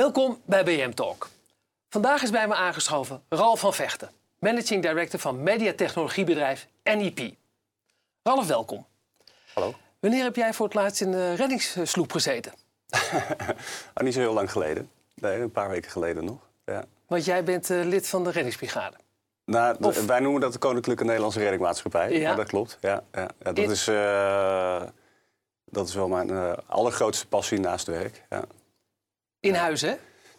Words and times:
Welkom 0.00 0.40
bij 0.44 0.64
BM 0.64 0.90
Talk. 0.90 1.28
Vandaag 1.88 2.22
is 2.22 2.30
bij 2.30 2.48
me 2.48 2.54
aangeschoven 2.54 3.22
Ralf 3.28 3.60
van 3.60 3.74
Vechten, 3.74 4.10
Managing 4.38 4.82
Director 4.82 5.20
van 5.20 5.42
mediatechnologiebedrijf 5.42 6.66
NEP. 6.84 7.34
Ralf, 8.22 8.46
welkom. 8.46 8.86
Hallo. 9.54 9.74
Wanneer 9.98 10.22
heb 10.22 10.36
jij 10.36 10.52
voor 10.52 10.66
het 10.66 10.74
laatst 10.74 11.00
in 11.00 11.10
de 11.10 11.34
reddingssloep 11.34 12.12
gezeten? 12.12 12.52
oh, 13.94 14.02
niet 14.02 14.14
zo 14.14 14.20
heel 14.20 14.32
lang 14.32 14.52
geleden. 14.52 14.90
Nee, 15.14 15.40
een 15.40 15.50
paar 15.50 15.68
weken 15.68 15.90
geleden 15.90 16.24
nog. 16.24 16.38
Ja. 16.64 16.84
Want 17.06 17.24
jij 17.24 17.44
bent 17.44 17.70
uh, 17.70 17.84
lid 17.84 18.08
van 18.08 18.24
de 18.24 18.30
reddingsbrigade. 18.30 18.96
Nou, 19.44 19.76
of... 19.80 20.06
Wij 20.06 20.20
noemen 20.20 20.40
dat 20.40 20.52
de 20.52 20.58
Koninklijke 20.58 21.04
Nederlandse 21.04 21.40
Reddingmaatschappij. 21.40 22.12
Ja. 22.12 22.34
dat 22.34 22.46
klopt. 22.46 22.78
Ja, 22.80 23.02
ja, 23.12 23.28
ja 23.42 23.52
dat, 23.52 23.70
is, 23.70 23.88
uh, 23.88 24.82
dat 25.64 25.88
is 25.88 25.94
wel 25.94 26.08
mijn 26.08 26.28
uh, 26.28 26.52
allergrootste 26.66 27.26
passie 27.26 27.60
naast 27.60 27.86
werk. 27.86 28.24
Ja. 28.30 28.44
In 29.40 29.54
huis, 29.54 29.80
hè? 29.80 29.92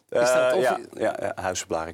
Is 0.10 0.32
dat, 0.34 0.54
of... 0.54 0.62
ja, 0.62 0.80
ja, 0.94 1.16
ja, 1.20 1.36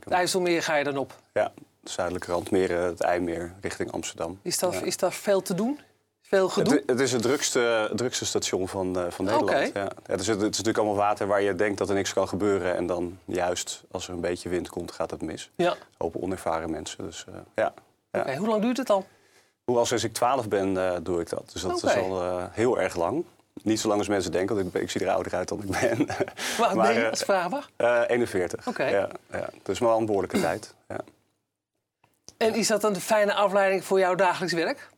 IJsselmeer 0.10 0.64
ga 0.64 0.76
je 0.76 0.84
dan 0.84 0.98
op? 0.98 1.14
Ja, 1.34 1.52
de 1.80 1.90
zuidelijke 1.90 2.32
randmeer, 2.32 2.82
het 2.82 3.02
IJmeer, 3.02 3.54
richting 3.62 3.92
Amsterdam. 3.92 4.40
Is 4.42 4.60
dat, 4.60 4.82
is 4.82 4.98
dat 4.98 5.14
veel 5.14 5.42
te 5.42 5.54
doen? 5.54 5.80
Veel 6.22 6.50
gedoe? 6.50 6.74
Het, 6.74 6.84
het 6.86 7.00
is 7.00 7.12
het 7.12 7.22
drukste, 7.22 7.92
drukste 7.96 8.26
station 8.26 8.68
van, 8.68 8.98
uh, 8.98 9.06
van 9.10 9.26
Nederland. 9.26 9.50
Okay. 9.50 9.72
Ja. 9.74 9.92
Het, 10.06 10.20
is, 10.20 10.28
het, 10.28 10.38
is, 10.38 10.44
natuurlijk 10.44 10.78
allemaal 10.78 10.96
water 10.96 11.28
waar 11.28 11.42
je 11.42 11.56
denkt 11.56 11.78
dat 11.78 11.90
er 11.90 11.96
niks 11.96 12.14
kan 12.14 12.28
gebeuren. 12.28 12.76
En 12.76 12.88
dan 12.88 13.20
juist 13.26 13.84
als 13.92 14.08
er 14.08 14.14
een 14.14 14.22
beetje 14.22 14.50
wind 14.50 14.70
komt, 14.70 14.92
gaat 14.92 15.12
het 15.12 15.22
mis. 15.22 15.52
Ja. 15.56 15.76
Hopen 15.98 16.22
onervaren 16.22 16.72
mensen. 16.72 17.04
Dus, 17.06 17.26
uh, 17.30 17.36
ja. 17.56 17.74
ja. 18.12 18.20
Okay, 18.20 18.38
hoe 18.38 18.48
lang 18.48 18.62
duurt 18.62 18.78
het 18.78 18.90
al? 18.90 19.06
Hoe 19.64 19.78
al 19.78 19.86
sinds 19.86 20.04
ik 20.04 20.14
12 20.14 20.48
ben, 20.48 20.74
uh, 20.74 20.96
doe 21.02 21.22
ik 21.22 21.30
dat. 21.30 21.50
Dus 21.54 21.62
dat 21.62 21.84
okay. 21.84 21.98
is 21.98 22.02
al 22.02 22.40
heel 22.52 22.80
erg 22.80 22.96
lang. 22.96 23.26
Niet 23.64 23.80
zo 23.80 23.88
lang 23.88 24.00
als 24.00 24.09
mensen 24.09 24.31
denken, 24.31 24.56
want 24.56 24.76
ik, 24.76 24.81
ik 24.81 24.90
zie 24.90 25.02
er 25.02 25.09
ouder 25.09 25.36
uit 25.36 25.48
dan 25.48 25.64
ik 25.64 25.70
ben. 25.70 26.08
Wat 26.58 26.73
ben 26.73 26.94
je 26.94 27.09
als 27.09 27.23
vraag 27.23 27.50
mag? 27.50 27.70
41. 28.08 28.68
Oké. 28.68 28.86
Ja, 28.86 29.09
ja. 29.31 29.50
Dus 29.64 29.80
maar 29.80 29.95
een 29.95 30.06
behoorlijke 30.06 30.40
tijd. 30.40 30.73
Ja. 30.88 31.00
En 32.38 32.54
is 32.54 32.68
dat 32.68 32.84
een 32.84 32.96
fijne 32.96 33.34
afleiding 33.34 33.84
voor 33.84 34.00
jouw 34.00 34.16
dagelijks 34.16 34.54
werk? 34.54 34.90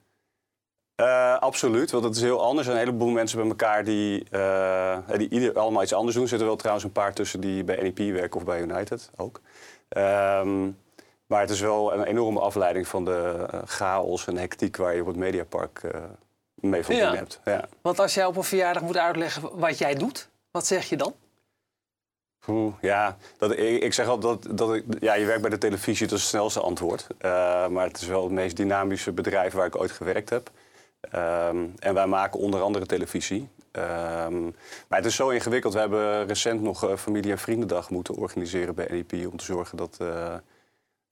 Uh, 1.01 1.37
absoluut, 1.37 1.91
want 1.91 2.03
het 2.03 2.15
is 2.15 2.21
heel 2.21 2.41
anders. 2.41 2.67
Er 2.67 2.73
zijn 2.73 2.85
een 2.85 2.91
heleboel 2.91 3.13
mensen 3.13 3.39
bij 3.39 3.47
elkaar 3.47 3.83
die, 3.83 4.25
uh, 4.31 4.97
die 5.17 5.29
ieder 5.29 5.59
allemaal 5.59 5.83
iets 5.83 5.93
anders 5.93 6.13
doen. 6.13 6.23
Er 6.23 6.29
zitten 6.29 6.47
wel 6.47 6.55
trouwens 6.55 6.85
een 6.85 6.91
paar 6.91 7.13
tussen 7.13 7.39
die 7.39 7.63
bij 7.63 7.81
NEP 7.81 7.97
werken 7.97 8.39
of 8.39 8.45
bij 8.45 8.61
United 8.61 9.09
ook. 9.15 9.41
Um, 9.97 10.77
maar 11.25 11.41
het 11.41 11.49
is 11.49 11.59
wel 11.59 11.93
een 11.93 12.03
enorme 12.03 12.39
afleiding 12.39 12.87
van 12.87 13.05
de 13.05 13.47
uh, 13.53 13.59
chaos 13.65 14.27
en 14.27 14.37
hectiek 14.37 14.77
waar 14.77 14.95
je 14.95 15.01
op 15.01 15.07
het 15.07 15.15
Mediapark 15.15 15.81
mee 16.61 16.83
van 16.83 16.95
ja. 16.95 17.15
hebt. 17.15 17.39
Ja. 17.45 17.67
Want 17.81 17.99
als 17.99 18.13
jij 18.13 18.25
op 18.25 18.35
een 18.35 18.43
verjaardag 18.43 18.83
moet 18.83 18.97
uitleggen 18.97 19.59
wat 19.59 19.77
jij 19.77 19.95
doet, 19.95 20.29
wat 20.51 20.67
zeg 20.67 20.89
je 20.89 20.97
dan? 20.97 21.15
Oeh, 22.47 22.73
ja, 22.81 23.17
dat, 23.37 23.51
ik, 23.51 23.83
ik, 23.83 23.93
zeg 23.93 24.07
altijd 24.07 24.43
dat, 24.43 24.57
dat 24.57 24.75
ik, 24.75 24.83
ja, 24.99 25.13
je 25.13 25.25
werkt 25.25 25.41
bij 25.41 25.49
de 25.49 25.57
televisie, 25.57 26.07
dat 26.07 26.17
is 26.17 26.23
het 26.23 26.33
snelste 26.33 26.59
antwoord. 26.59 27.07
maar 27.69 27.87
het 27.87 28.01
is 28.01 28.07
wel 28.07 28.23
het 28.23 28.31
meest 28.31 28.57
dynamische 28.57 29.11
bedrijf 29.11 29.53
waar 29.53 29.65
ik 29.65 29.79
ooit 29.79 29.91
gewerkt 29.91 30.29
heb. 30.29 30.51
Um, 31.15 31.73
en 31.79 31.93
wij 31.93 32.07
maken 32.07 32.39
onder 32.39 32.61
andere 32.61 32.85
televisie. 32.85 33.49
Um, 33.71 34.55
maar 34.87 34.97
het 34.97 35.05
is 35.05 35.15
zo 35.15 35.29
ingewikkeld. 35.29 35.73
We 35.73 35.79
hebben 35.79 36.27
recent 36.27 36.61
nog 36.61 36.89
uh, 36.89 36.95
familie- 36.95 37.31
en 37.31 37.37
vriendendag 37.37 37.89
moeten 37.89 38.15
organiseren 38.15 38.75
bij 38.75 38.87
NEP... 38.89 39.27
om 39.31 39.37
te 39.37 39.45
zorgen 39.45 39.77
dat, 39.77 39.97
uh, 40.01 40.33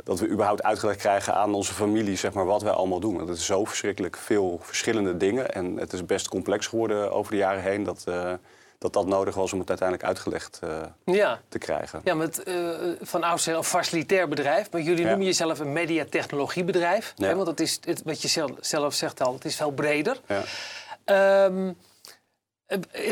dat 0.03 0.19
we 0.19 0.27
überhaupt 0.27 0.63
uitgelegd 0.63 0.99
krijgen 0.99 1.33
aan 1.33 1.53
onze 1.53 1.73
familie... 1.73 2.15
Zeg 2.15 2.33
maar, 2.33 2.45
wat 2.45 2.61
wij 2.61 2.71
allemaal 2.71 2.99
doen. 2.99 3.15
Want 3.15 3.29
het 3.29 3.37
is 3.37 3.45
zo 3.45 3.65
verschrikkelijk 3.65 4.17
veel 4.17 4.59
verschillende 4.61 5.17
dingen. 5.17 5.53
En 5.53 5.77
het 5.77 5.93
is 5.93 6.05
best 6.05 6.27
complex 6.27 6.67
geworden 6.67 7.11
over 7.11 7.31
de 7.31 7.37
jaren 7.37 7.61
heen... 7.61 7.83
dat, 7.83 8.03
uh, 8.09 8.33
dat 8.77 8.93
dat 8.93 9.05
nodig 9.05 9.35
was 9.35 9.53
om 9.53 9.59
het 9.59 9.69
uiteindelijk 9.69 10.07
uitgelegd 10.07 10.59
uh, 10.63 11.15
ja. 11.15 11.39
te 11.49 11.57
krijgen. 11.57 12.01
Ja, 12.03 12.13
met 12.13 12.47
uh, 12.47 12.69
van 13.01 13.23
oudsher 13.23 13.55
een 13.55 13.63
facilitair 13.63 14.27
bedrijf. 14.27 14.71
Maar 14.71 14.81
jullie 14.81 15.01
ja. 15.01 15.07
noemen 15.07 15.25
jezelf 15.25 15.59
een 15.59 15.73
mediatechnologiebedrijf. 15.73 17.13
Ja. 17.15 17.27
Hè, 17.27 17.33
want 17.35 17.45
dat 17.45 17.59
is 17.59 17.79
het, 17.81 18.01
wat 18.03 18.21
je 18.21 18.27
zelf, 18.27 18.51
zelf 18.59 18.93
zegt 18.93 19.21
al, 19.21 19.33
het 19.33 19.45
is 19.45 19.55
veel 19.55 19.71
breder. 19.71 20.21
Ja. 20.27 21.45
Um, 21.45 21.77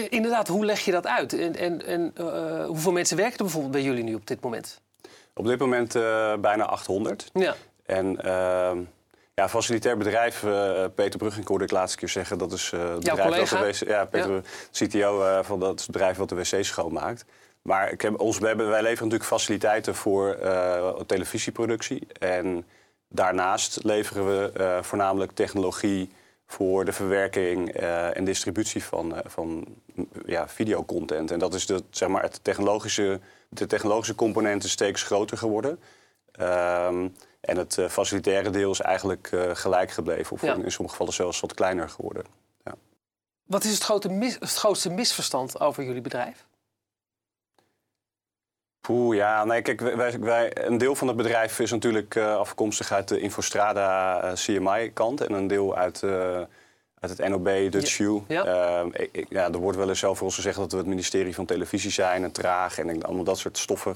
inderdaad, 0.09 0.47
hoe 0.47 0.65
leg 0.65 0.79
je 0.79 0.91
dat 0.91 1.07
uit? 1.07 1.33
En, 1.33 1.55
en, 1.55 1.85
en 1.85 2.13
uh, 2.19 2.65
hoeveel 2.65 2.91
mensen 2.91 3.17
werken 3.17 3.37
er 3.37 3.43
bijvoorbeeld 3.43 3.73
bij 3.73 3.83
jullie 3.83 4.03
nu 4.03 4.15
op 4.15 4.27
dit 4.27 4.41
moment? 4.41 4.81
Op 5.37 5.45
dit 5.45 5.59
moment 5.59 5.93
bijna 6.41 6.65
800. 6.65 7.29
Ja. 7.33 7.55
En 7.85 8.21
ehm, 8.23 8.81
ja, 9.35 9.49
facilitair 9.49 9.97
bedrijf, 9.97 10.43
uh, 10.43 10.85
Peter 10.95 11.19
Brugink 11.19 11.47
hoorde 11.47 11.63
ik 11.63 11.71
laatste 11.71 11.97
keer 11.97 12.09
zeggen. 12.09 12.37
Dat 12.37 12.51
is 12.51 12.71
uh, 12.71 12.89
het 12.89 12.99
bedrijf 12.99 13.49
dat 13.49 13.59
de 13.59 13.65
wc, 13.65 13.87
ja, 13.87 14.05
Peter, 14.05 14.33
ja. 14.33 14.41
CTO 14.71 15.41
van 15.43 15.59
dat 15.59 15.79
het 15.79 15.91
bedrijf 15.91 16.17
wat 16.17 16.29
de 16.29 16.35
wc's 16.35 16.67
schoonmaakt. 16.67 17.25
Maar 17.61 17.91
ik 17.91 18.01
heb, 18.01 18.19
ons, 18.19 18.39
wij, 18.39 18.47
hebben, 18.47 18.67
wij 18.67 18.81
leveren 18.81 19.03
natuurlijk 19.03 19.29
faciliteiten 19.29 19.95
voor 19.95 20.37
televisieproductie. 21.05 22.07
En 22.19 22.65
daarnaast 23.09 23.83
leveren 23.83 24.27
we 24.27 24.79
voornamelijk 24.81 25.31
technologie 25.31 26.09
voor 26.45 26.85
de 26.85 26.91
verwerking 26.91 27.69
en 28.13 28.23
distributie 28.23 28.83
van, 28.83 29.21
van 29.25 29.65
ja, 30.25 30.47
videocontent. 30.47 31.31
En 31.31 31.39
dat 31.39 31.53
is 31.53 31.65
de, 31.65 31.83
zeg 31.89 32.09
maar, 32.09 32.21
het 32.21 32.43
technologische, 32.43 33.19
de 33.49 33.67
technologische 33.67 34.15
component 34.15 34.63
is 34.63 34.71
steeds 34.71 35.03
groter 35.03 35.37
geworden. 35.37 35.79
Um, 36.39 37.15
en 37.41 37.57
het 37.57 37.77
uh, 37.77 37.89
facilitaire 37.89 38.49
deel 38.49 38.71
is 38.71 38.81
eigenlijk 38.81 39.29
gelijk 39.53 39.91
gebleven. 39.91 40.31
Of 40.31 40.41
ja. 40.41 40.53
in, 40.53 40.63
in, 40.63 40.71
sommige 40.71 40.95
gevallen 40.95 41.13
zelfs 41.13 41.39
wat 41.39 41.53
kleiner 41.53 41.89
geworden. 41.89 42.25
Ja. 42.63 42.75
Wat 43.43 43.63
is 43.63 43.73
het, 43.73 43.83
grote 43.83 44.09
mis, 44.09 44.33
het 44.33 44.53
grootste 44.53 44.89
misverstand 44.89 45.59
over 45.59 45.83
jullie 45.83 46.01
bedrijf? 46.01 46.45
Poeh, 48.85 49.15
ja, 49.15 49.45
nee, 49.45 49.61
kijk, 49.61 49.79
wij, 49.79 50.19
wij, 50.19 50.51
een 50.65 50.77
deel 50.77 50.95
van 50.95 51.07
het 51.07 51.17
bedrijf 51.17 51.59
is 51.59 51.71
natuurlijk 51.71 52.15
uh, 52.15 52.35
afkomstig 52.35 52.91
uit 52.91 53.07
de 53.07 53.19
Infostrada 53.19 54.31
CMI-kant. 54.33 55.21
En 55.21 55.33
een 55.33 55.47
deel 55.47 55.75
uit, 55.75 56.03
uit 56.99 57.17
het 57.17 57.27
NOB, 57.27 57.71
Dutch 57.71 57.97
ja. 57.97 58.21
Ja. 58.27 58.45
Ehm, 58.45 58.89
ik, 59.11 59.25
ja, 59.29 59.51
er 59.51 59.57
wordt 59.57 59.77
wel 59.77 59.89
eens 59.89 59.99
zelf 59.99 60.17
voor 60.17 60.25
ons 60.25 60.35
gezegd 60.35 60.57
dat 60.57 60.71
we 60.71 60.77
het 60.77 60.87
ministerie 60.87 61.35
van 61.35 61.45
Televisie 61.45 61.91
zijn 61.91 62.23
en 62.23 62.31
traag 62.31 62.77
en 62.77 63.03
allemaal 63.03 63.23
dat 63.23 63.37
soort 63.37 63.57
stoffen. 63.57 63.95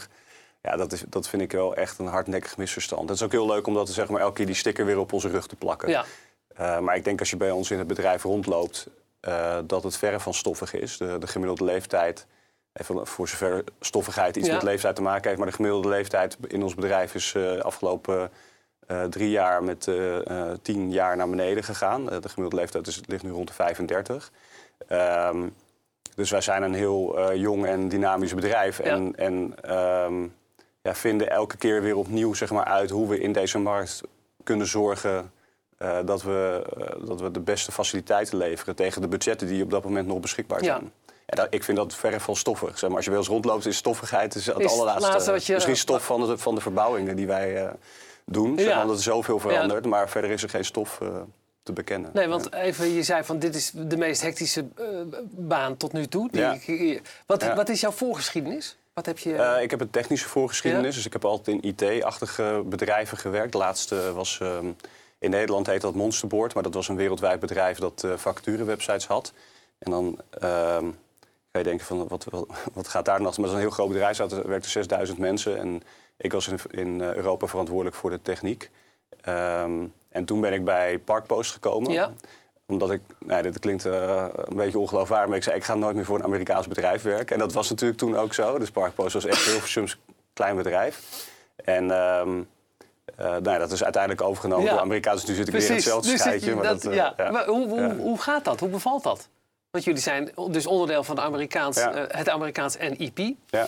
Ja, 0.62 0.76
dat, 0.76 0.92
is, 0.92 1.04
dat 1.08 1.30
vind 1.30 1.42
ik 1.42 1.52
wel 1.52 1.76
echt 1.76 2.00
een 2.00 2.08
hardnekkig 2.08 2.58
misverstand. 2.58 3.10
Het 3.10 3.18
is 3.18 3.24
ook 3.24 3.32
heel 3.32 3.48
leuk 3.48 3.68
om 3.68 3.74
dat 3.74 3.90
zeg 3.90 4.10
maar, 4.10 4.22
elke 4.22 4.36
keer 4.36 4.46
die 4.46 4.56
sticker 4.56 4.86
weer 4.86 5.00
op 5.00 5.14
onze 5.14 5.30
rug 5.30 5.48
te 5.48 5.56
plakken. 5.56 5.90
Ja. 5.90 6.06
Uh, 6.60 6.80
maar 6.80 6.96
ik 6.96 7.04
denk 7.04 7.20
als 7.20 7.30
je 7.30 7.38
bij 7.38 7.52
ons 7.52 7.72
in 7.72 7.78
het 7.78 7.88
bedrijf 7.88 8.24
rondloopt, 8.24 8.88
dat 9.66 9.84
het 9.84 9.98
verre 9.98 10.20
van 10.20 10.34
stoffig 10.34 10.74
is. 10.74 10.98
De, 10.98 11.18
de 11.18 11.28
gemiddelde 11.28 11.64
leeftijd, 11.64 12.26
even 12.74 13.08
voor 13.08 13.28
zover 13.28 13.64
stoffigheid 13.80 14.36
iets 14.36 14.48
ja. 14.48 14.54
met 14.54 14.64
leeftijd 14.64 14.96
te 14.96 15.02
maken 15.02 15.24
heeft, 15.24 15.38
maar 15.38 15.48
de 15.48 15.56
gemiddelde 15.56 15.90
leeftijd 15.90 16.38
in 16.48 16.64
ons 16.64 16.76
bedrijf 16.76 17.16
is 17.16 17.34
uh, 17.34 17.60
afgelopen 17.60 18.32
drie 19.10 19.30
jaar 19.30 19.64
met 19.64 19.88
tien 20.62 20.92
jaar 20.92 21.18
naar 21.18 21.30
beneden 21.30 21.64
gegaan. 21.64 22.06
de 22.06 22.30
gemiddelde 22.30 22.56
leeftijd 22.56 22.88
is, 22.88 23.02
ligt 23.06 23.24
nu 23.24 23.32
rond 23.32 23.48
de 23.48 23.54
35. 23.54 24.32
Um, 24.90 25.56
dus 26.16 26.32
wij 26.32 26.42
zijn 26.42 26.64
een 26.64 26.74
heel 26.74 27.34
jong 27.34 27.66
en 27.66 27.90
dynamisch 27.90 28.34
bedrijf. 28.34 28.80
En, 28.80 29.06
ja. 29.06 29.12
en 29.12 29.56
um, 30.06 30.36
ja, 30.82 30.96
vinden 30.96 31.30
elke 31.30 31.58
keer 31.58 31.82
weer 31.82 31.96
opnieuw 31.96 32.34
zeg 32.34 32.52
maar, 32.52 32.66
uit 32.66 32.90
hoe 32.90 33.08
we 33.08 33.20
in 33.20 33.32
deze 33.32 33.60
markt 33.60 34.02
kunnen 34.44 34.68
zorgen 34.68 35.32
dat, 36.06 36.22
we, 36.24 36.64
dat 37.06 37.22
we 37.22 37.32
de 37.32 37.40
beste 37.40 37.72
faciliteiten 37.72 38.38
leveren 38.38 38.76
tegen 38.76 39.02
de 39.02 39.08
budgetten 39.08 39.48
die 39.48 39.64
op 39.64 39.70
dat 39.70 39.84
moment 39.84 40.08
nog 40.08 40.20
beschikbaar 40.20 40.64
zijn. 40.64 40.92
En 41.30 41.36
dat, 41.36 41.48
ik 41.50 41.64
vind 41.64 41.78
dat 41.78 41.96
verre 41.96 42.20
van 42.20 42.36
stoffig. 42.36 42.80
Zeg 42.80 42.90
maar, 42.90 42.98
als 42.98 43.06
je 43.06 43.16
eens 43.16 43.28
rondloopt, 43.28 43.66
is 43.66 43.78
stoffigheid 43.78 44.36
is 44.36 44.46
het 44.46 44.60
is 44.60 44.72
allerlaatste. 44.72 45.32
Je, 45.44 45.54
misschien 45.54 45.78
stof 45.78 46.06
van 46.06 46.28
de, 46.28 46.38
van 46.38 46.56
de 46.56 46.62
verbouwingen 46.62 47.16
die 47.16 47.28
wij 47.28 47.64
uh, 47.64 47.70
doen. 48.26 48.60
Zeg 48.60 48.76
maar, 48.76 48.88
dat 48.88 48.96
er 48.96 49.02
zoveel 49.02 49.40
verandert, 49.40 49.84
ja. 49.84 49.90
maar 49.90 50.10
verder 50.10 50.30
is 50.32 50.44
er 50.44 50.50
geen 50.50 50.66
stof 50.66 51.02
te 51.64 51.74
bekennen. 51.74 52.10
Nee, 52.14 52.28
want 52.28 52.54
even, 52.54 52.94
je 52.94 53.04
zei 53.04 53.24
van 53.24 53.40
dit 53.40 53.56
is 53.56 53.72
de 53.74 53.98
meest 53.98 54.22
hectische 54.22 54.66
baan 55.30 55.78
tot 55.78 55.94
nu 55.94 56.08
toe. 56.08 56.30
Die 56.32 56.44
ik, 56.44 57.02
wat, 57.26 57.54
wat 57.54 57.70
is 57.70 57.82
jouw 57.82 57.92
voorgeschiedenis? 57.92 58.78
Wat 58.94 59.06
heb 59.06 59.18
je... 59.18 59.30
Uh, 59.30 59.62
ik 59.62 59.70
heb 59.70 59.82
een 59.82 59.90
technische 59.90 60.28
voorgeschiedenis. 60.28 60.90
Ja? 60.90 60.96
Dus 60.96 61.06
ik 61.06 61.14
heb 61.14 61.26
altijd 61.26 61.64
in 61.64 61.76
IT-achtige 61.76 62.64
bedrijven 62.66 63.18
gewerkt. 63.18 63.52
De 63.52 63.58
laatste 63.58 64.14
was... 64.14 64.40
In 65.20 65.30
Nederland 65.30 65.68
heet 65.68 65.82
dat 65.82 65.94
Monsterboard. 65.94 66.54
Maar 66.54 66.64
dat 66.64 66.74
was 66.74 66.88
een 66.88 66.96
wereldwijd 66.96 67.40
bedrijf 67.40 67.78
dat 67.78 68.04
uh, 68.06 68.14
vacaturewebsites 68.18 69.08
had. 69.08 69.34
En 69.80 69.92
dan... 69.92 70.20
Je 71.60 71.66
denken 71.66 71.86
van, 71.86 72.08
wat, 72.08 72.24
wat, 72.30 72.48
wat 72.74 72.88
gaat 72.88 73.06
daar 73.06 73.22
nog? 73.22 73.38
Maar 73.38 73.46
dat 73.46 73.46
is 73.46 73.54
een 73.54 73.68
heel 73.68 73.70
groot 73.70 73.88
bedrijf. 73.88 74.20
Er 74.20 74.48
werkten 74.48 74.72
6000 74.72 75.18
mensen. 75.18 75.58
En 75.58 75.82
ik 76.18 76.32
was 76.32 76.48
in, 76.48 76.60
in 76.70 77.02
Europa 77.02 77.48
verantwoordelijk 77.48 77.96
voor 77.96 78.10
de 78.10 78.22
techniek. 78.22 78.70
Um, 79.28 79.94
en 80.10 80.26
toen 80.26 80.42
ben 80.42 80.54
ik 80.54 80.66
bij 80.66 81.00
Parkpost 81.00 81.52
gekomen. 81.52 81.92
Ja 81.92 82.12
omdat 82.70 82.92
ik, 82.92 83.02
nee, 83.26 83.42
dit 83.42 83.60
klinkt 83.60 83.86
uh, 83.86 84.26
een 84.34 84.56
beetje 84.56 84.80
ongeloofwaardig, 84.80 85.28
maar 85.28 85.38
ik 85.38 85.44
zei 85.44 85.56
ik 85.56 85.64
ga 85.64 85.76
nooit 85.76 85.96
meer 85.96 86.06
voor 86.06 86.18
een 86.18 86.24
Amerikaans 86.24 86.68
bedrijf 86.68 87.02
werken. 87.02 87.36
En 87.36 87.42
dat 87.42 87.54
was 87.54 87.70
natuurlijk 87.70 88.00
toen 88.00 88.18
ook 88.18 88.34
zo. 88.34 88.60
Dus 88.60 88.72
Parkpost 88.72 89.14
was 89.14 89.26
echt 89.26 89.46
heel 89.46 89.86
klein 90.34 90.56
bedrijf. 90.56 91.28
En 91.56 91.92
um, 91.92 92.48
uh, 93.20 93.26
nou, 93.26 93.60
dat 93.60 93.72
is 93.72 93.84
uiteindelijk 93.84 94.22
overgenomen 94.22 94.66
ja. 94.66 94.72
door 94.72 94.80
Amerikaans. 94.80 95.20
Dus 95.20 95.30
nu 95.30 95.36
zit 95.36 95.48
ik 95.48 95.52
Precies. 95.52 95.70
weer 95.70 95.78
in 95.78 95.84
hetzelfde 95.84 96.12
dus 96.12 96.20
scheidje. 96.20 96.56
Maar 96.56 96.64
dat, 96.64 96.82
dat, 96.82 96.94
ja. 96.94 97.14
ja. 97.18 97.32
Maar 97.32 97.46
hoe, 97.46 97.68
hoe, 97.68 97.96
hoe 97.96 98.22
gaat 98.22 98.46
dat? 98.46 98.60
Hoe 98.60 98.70
bevalt 98.70 99.04
dat? 99.04 99.30
Want 99.72 99.84
jullie 99.84 100.02
zijn 100.02 100.32
dus 100.50 100.68
onderdeel 100.68 101.04
van 101.04 101.16
de 101.16 101.22
Amerikaans, 101.22 101.78
uh, 101.78 101.90
het 102.08 102.30
Amerikaans 102.30 102.78
NEP. 102.78 103.36
Ja. 103.48 103.68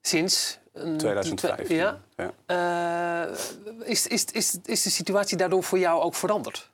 Sinds 0.00 0.58
2005. 0.96 1.68
Ja. 1.68 2.00
ja. 2.16 3.28
is, 3.84 4.06
is, 4.06 4.24
is, 4.24 4.58
is 4.64 4.82
de 4.82 4.90
situatie 4.90 5.36
daardoor 5.36 5.62
voor 5.62 5.78
jou 5.78 6.02
ook 6.02 6.14
veranderd? 6.14 6.70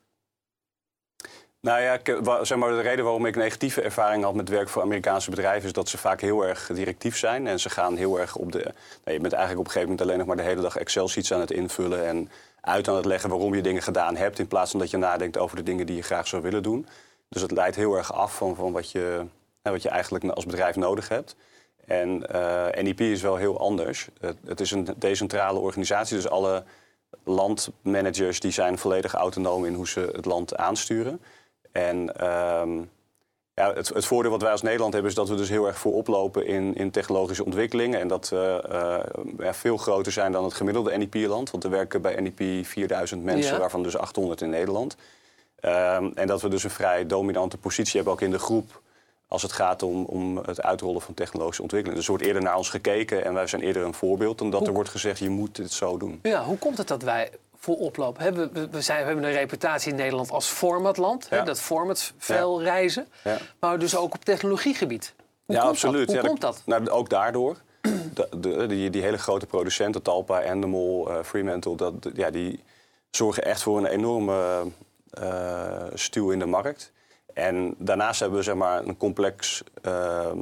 Nou 1.63 1.81
ja, 1.81 1.99
zeg 2.45 2.59
maar, 2.59 2.71
de 2.71 2.81
reden 2.81 3.05
waarom 3.05 3.27
ik 3.27 3.37
negatieve 3.37 3.83
ervaring 3.83 4.25
had 4.25 4.35
met 4.35 4.49
werk 4.49 4.69
voor 4.69 4.83
Amerikaanse 4.83 5.31
bedrijven 5.31 5.67
is 5.67 5.73
dat 5.73 5.89
ze 5.89 5.99
vaak 5.99 6.21
heel 6.21 6.47
erg 6.47 6.71
directief 6.73 7.17
zijn. 7.17 7.47
En 7.47 7.61
ze 7.61 7.71
gaan 7.71 7.97
heel 7.97 8.21
erg 8.21 8.37
op 8.37 8.53
de. 8.53 8.59
Nou, 9.05 9.17
je 9.17 9.21
bent 9.21 9.33
eigenlijk 9.33 9.59
op 9.59 9.67
een 9.67 9.73
gegeven 9.73 9.89
moment 9.89 10.01
alleen 10.01 10.19
nog 10.19 10.27
maar 10.27 10.37
de 10.37 10.43
hele 10.43 10.61
dag 10.61 10.77
Excel-sheets 10.77 11.33
aan 11.33 11.41
het 11.41 11.51
invullen. 11.51 12.07
En 12.07 12.31
uit 12.61 12.89
aan 12.89 12.97
het 12.97 13.05
leggen 13.05 13.31
waarom 13.31 13.55
je 13.55 13.63
dingen 13.63 13.83
gedaan 13.83 14.17
hebt. 14.17 14.39
In 14.39 14.49
plaats 14.49 14.71
van 14.71 14.81
dat 14.81 14.91
je 14.91 14.97
nadenkt 14.97 15.39
over 15.39 15.57
de 15.57 15.63
dingen 15.63 15.87
die 15.87 15.97
je 15.97 16.03
graag 16.03 16.27
zou 16.27 16.43
willen 16.43 16.63
doen. 16.63 16.87
Dus 17.33 17.43
het 17.43 17.51
leidt 17.51 17.77
heel 17.77 17.97
erg 17.97 18.13
af 18.13 18.37
van, 18.37 18.57
van 18.57 18.73
wat, 18.73 18.91
je, 18.91 19.27
wat 19.63 19.83
je 19.83 19.89
eigenlijk 19.89 20.25
als 20.25 20.47
bedrijf 20.47 20.77
nodig 20.77 21.09
hebt. 21.09 21.37
En 21.87 22.25
uh, 22.33 22.79
eh, 22.79 22.85
NEP 22.85 23.01
is 23.01 23.23
wel 23.23 23.37
heel 23.37 23.61
anders. 23.61 24.09
Het, 24.21 24.37
het, 24.45 24.61
is 24.61 24.71
een 24.71 24.89
decentrale 24.97 25.59
organisatie, 25.59 26.17
dus 26.17 26.29
alle 26.29 26.65
landmanagers 27.25 28.41
die 28.41 28.51
zijn 28.51 28.79
volledig 28.79 29.15
autonoom 29.15 29.65
in 29.65 29.75
hoe 29.75 29.89
ze 29.89 30.11
het 30.13 30.25
land 30.25 30.57
aansturen. 30.57 31.21
En 31.73 32.17
ehm, 32.17 32.79
ja, 33.55 33.75
het, 33.75 33.89
het, 33.89 34.05
voordeel 34.05 34.31
wat 34.31 34.43
wij 34.43 34.51
als 34.51 34.63
Nederland 34.63 34.93
hebben 34.93 35.11
is 35.11 35.17
dat 35.17 35.29
we 35.29 35.35
dus 35.35 35.49
heel 35.49 35.67
erg 35.67 35.79
voorop 35.79 36.07
lopen 36.07 36.47
in, 36.47 36.75
in 36.75 36.91
technologische 36.91 37.45
ontwikkelingen. 37.45 38.01
En 38.01 38.09
dat 38.09 38.29
we 38.29 38.65
uh, 39.39 39.53
veel 39.53 39.77
groter 39.77 40.13
zijn 40.13 40.33
dan 40.33 40.45
het 40.45 40.55
gemiddelde 40.55 40.97
NEP-land. 40.97 41.51
Want 41.51 41.65
er 41.65 41.71
werken 41.71 42.03
bij 42.03 42.21
NEP 42.21 42.67
4000 42.67 43.25
mensen, 43.25 43.59
waarvan 43.59 43.83
dus 43.83 43.97
800 43.97 44.41
in 44.41 44.51
Nederland. 44.51 44.97
Ehm, 45.63 46.11
en 46.15 46.27
dat 46.27 46.43
we 46.43 46.49
dus 46.49 46.65
een 46.65 46.71
vrij 46.71 47.07
dominante 47.07 47.59
positie 47.59 47.95
hebben 47.95 48.13
ook 48.13 48.21
in 48.21 48.31
de 48.31 48.39
groep 48.39 48.81
als 49.29 49.43
het 49.43 49.53
gaat 49.53 49.83
om, 49.83 50.05
om 50.05 50.37
het 50.37 50.63
uitrollen 50.63 51.01
van 51.01 51.15
technologische 51.15 51.63
ontwikkelingen. 51.63 52.01
Dus 52.01 52.09
er 52.09 52.17
wordt 52.17 52.29
eerder 52.29 52.43
naar 52.43 52.57
ons 52.57 52.71
gekeken 52.71 53.25
en 53.25 53.35
wij 53.35 53.47
zijn 53.47 53.63
eerder 53.63 53.85
een 53.85 53.95
voorbeeld... 53.95 54.39
dan 54.39 54.51
dat 54.51 54.67
er 54.67 54.73
wordt 54.73 54.89
gezegd, 54.89 55.19
je 55.19 55.29
moet 55.29 55.57
dit 55.57 55.73
zo 55.73 55.97
doen. 55.97 56.19
Ja, 56.23 56.45
hoe 56.45 56.59
komt 56.59 56.79
het 56.79 56.89
dat 56.89 57.03
wij 57.03 57.31
voor 57.57 57.77
oplopen. 57.77 58.35
We, 58.35 58.69
we, 58.71 58.81
zijn, 58.81 59.01
we 59.01 59.07
hebben 59.07 59.25
een 59.25 59.33
reputatie 59.33 59.91
in 59.91 59.97
Nederland 59.97 60.31
als 60.31 60.47
formatland. 60.47 61.27
Ja. 61.31 61.45
dat 61.45 61.61
format 61.61 62.13
veel 62.19 62.63
reizen. 62.63 63.07
Ja. 63.25 63.39
Maar 63.61 63.79
dus 63.79 63.97
ook 63.97 64.15
op 64.15 64.25
technologiegebied. 64.25 65.15
Hoe 65.45 65.57
ja, 65.57 65.63
absoluut. 65.63 66.07
Dat? 66.07 66.17
Hoe 66.17 66.27
komt 66.27 66.41
dat? 66.41 66.63
Nou, 66.67 66.89
ook 66.89 67.09
daardoor. 67.09 67.57
De, 68.15 68.29
de, 68.37 68.67
die, 68.67 68.91
die, 68.91 69.03
hele 69.03 69.19
grote 69.19 69.47
producenten, 69.47 70.03
Talpa, 70.03 70.41
Endemol, 70.41 71.11
uh, 71.11 71.23
Fremantle... 71.23 71.77
Dat, 71.77 71.95
ja, 72.15 72.31
die 72.31 72.63
zorgen 73.11 73.45
echt 73.45 73.63
voor 73.63 73.79
een 73.79 73.87
enorme 73.87 74.65
stuw 75.95 76.31
in 76.31 76.39
de 76.39 76.47
markt. 76.47 76.93
En 77.35 77.75
daarnaast 77.79 78.21
hebben 78.21 78.39
we 78.39 78.45
zeg 78.45 78.55
maar, 78.55 78.85
een 78.85 78.97
complex 78.97 79.63
uh, 79.87 80.33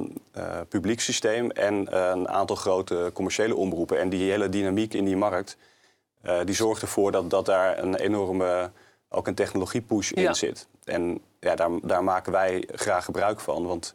publiek 0.68 1.00
systeem... 1.00 1.50
en 1.50 1.96
een 1.98 2.28
aantal 2.28 2.56
grote 2.56 3.10
commerciële 3.14 3.54
omroepen. 3.54 3.98
En 3.98 4.08
die 4.08 4.30
hele 4.30 4.48
dynamiek 4.48 4.94
in 4.94 5.04
die 5.04 5.16
markt 5.16 5.56
die 6.44 6.54
zorgt 6.54 6.82
ervoor 6.82 7.12
dat, 7.12 7.30
dat 7.30 7.46
daar 7.46 7.78
een 7.78 7.94
enorme 7.94 8.70
ook 9.08 9.26
een 9.26 9.34
technologiepush 9.34 10.10
in 10.10 10.34
zit. 10.34 10.66
En 10.84 11.20
ja, 11.40 11.54
daar, 11.54 11.70
daar 11.82 12.04
maken 12.04 12.32
wij 12.32 12.68
graag 12.72 13.04
gebruik 13.04 13.40
van. 13.40 13.66
Want 13.66 13.94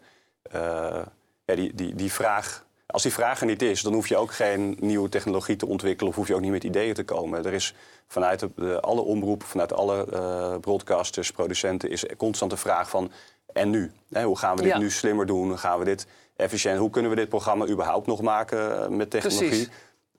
ja, 1.45 1.55
die, 1.55 1.73
die, 1.73 1.95
die 1.95 2.11
vraag, 2.11 2.64
als 2.85 3.03
die 3.03 3.13
vraag 3.13 3.39
er 3.39 3.45
niet 3.45 3.61
is, 3.61 3.81
dan 3.81 3.93
hoef 3.93 4.07
je 4.07 4.17
ook 4.17 4.33
geen 4.33 4.77
nieuwe 4.79 5.09
technologie 5.09 5.55
te 5.55 5.67
ontwikkelen 5.67 6.11
of 6.11 6.17
hoef 6.17 6.27
je 6.27 6.35
ook 6.35 6.41
niet 6.41 6.51
met 6.51 6.63
ideeën 6.63 6.93
te 6.93 7.03
komen. 7.03 7.45
Er 7.45 7.53
is 7.53 7.75
vanuit 8.07 8.47
de, 8.55 8.81
alle 8.81 9.01
omroepen, 9.01 9.47
vanuit 9.47 9.73
alle 9.73 10.07
uh, 10.13 10.59
broadcasters, 10.59 11.31
producenten, 11.31 11.89
is 11.89 12.05
constant 12.17 12.51
de 12.51 12.57
vraag 12.57 12.89
van 12.89 13.11
en 13.53 13.69
nu? 13.69 13.91
Hè, 14.11 14.23
hoe 14.23 14.37
gaan 14.37 14.55
we 14.55 14.63
dit 14.63 14.77
nu 14.77 14.91
slimmer 14.91 15.25
doen? 15.25 15.47
Hoe 15.47 15.57
gaan 15.57 15.79
we 15.79 15.85
dit 15.85 16.07
efficiënt? 16.35 16.79
Hoe 16.79 16.89
kunnen 16.89 17.11
we 17.11 17.17
dit 17.17 17.29
programma 17.29 17.67
überhaupt 17.67 18.07
nog 18.07 18.21
maken 18.21 18.95
met 18.95 19.09
technologie? 19.09 19.67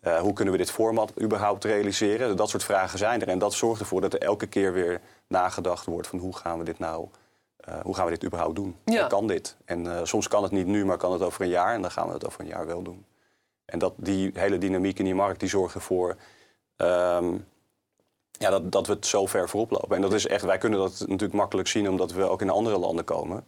Uh, 0.03 0.19
hoe 0.19 0.33
kunnen 0.33 0.53
we 0.53 0.61
dit 0.61 0.71
format 0.71 1.13
überhaupt 1.21 1.65
realiseren? 1.65 2.37
Dat 2.37 2.49
soort 2.49 2.65
vragen 2.65 2.99
zijn 2.99 3.21
er. 3.21 3.29
En 3.29 3.39
dat 3.39 3.55
zorgt 3.55 3.81
ervoor 3.81 4.01
dat 4.01 4.13
er 4.13 4.21
elke 4.21 4.47
keer 4.47 4.73
weer 4.73 5.01
nagedacht 5.27 5.87
wordt 5.87 6.09
van 6.09 6.19
hoe 6.19 6.37
gaan 6.37 6.59
we 6.59 6.65
dit 6.65 6.79
nou, 6.79 7.09
uh, 7.69 7.75
hoe 7.83 7.95
gaan 7.95 8.05
we 8.05 8.11
dit 8.11 8.25
überhaupt 8.25 8.57
doen? 8.57 8.77
Ja. 8.85 9.07
kan 9.07 9.27
dit? 9.27 9.57
En 9.65 9.85
uh, 9.85 10.01
soms 10.03 10.29
kan 10.29 10.43
het 10.43 10.53
niet 10.53 10.67
nu, 10.67 10.85
maar 10.85 10.97
kan 10.97 11.13
het 11.13 11.23
over 11.23 11.43
een 11.43 11.49
jaar. 11.49 11.75
En 11.75 11.83
dan 11.83 11.91
gaan 11.91 12.07
we 12.07 12.13
het 12.13 12.27
over 12.27 12.41
een 12.41 12.47
jaar 12.47 12.67
wel 12.67 12.83
doen. 12.83 13.05
En 13.65 13.79
dat, 13.79 13.93
die 13.97 14.31
hele 14.35 14.59
dynamiek 14.59 14.99
in 14.99 15.05
die 15.05 15.15
markt 15.15 15.41
die 15.41 15.49
zorgt 15.49 15.75
ervoor 15.75 16.17
um, 16.77 17.47
ja, 18.31 18.51
dat, 18.51 18.73
dat 18.73 18.87
we 18.87 18.93
het 18.93 19.07
zo 19.07 19.27
ver 19.27 19.49
voorop 19.49 19.71
lopen. 19.71 19.97
En 19.97 20.03
dat 20.03 20.13
is 20.13 20.27
echt, 20.27 20.45
wij 20.45 20.59
kunnen 20.59 20.79
dat 20.79 20.99
natuurlijk 20.99 21.33
makkelijk 21.33 21.69
zien 21.69 21.89
omdat 21.89 22.13
we 22.13 22.29
ook 22.29 22.41
in 22.41 22.51
andere 22.51 22.79
landen 22.79 23.05
komen. 23.05 23.47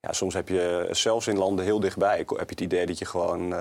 Ja, 0.00 0.12
soms 0.12 0.34
heb 0.34 0.48
je 0.48 0.88
zelfs 0.90 1.26
in 1.26 1.38
landen 1.38 1.64
heel 1.64 1.80
dichtbij 1.80 2.16
heb 2.16 2.28
je 2.28 2.44
het 2.46 2.60
idee 2.60 2.86
dat 2.86 2.98
je 2.98 3.04
gewoon 3.04 3.54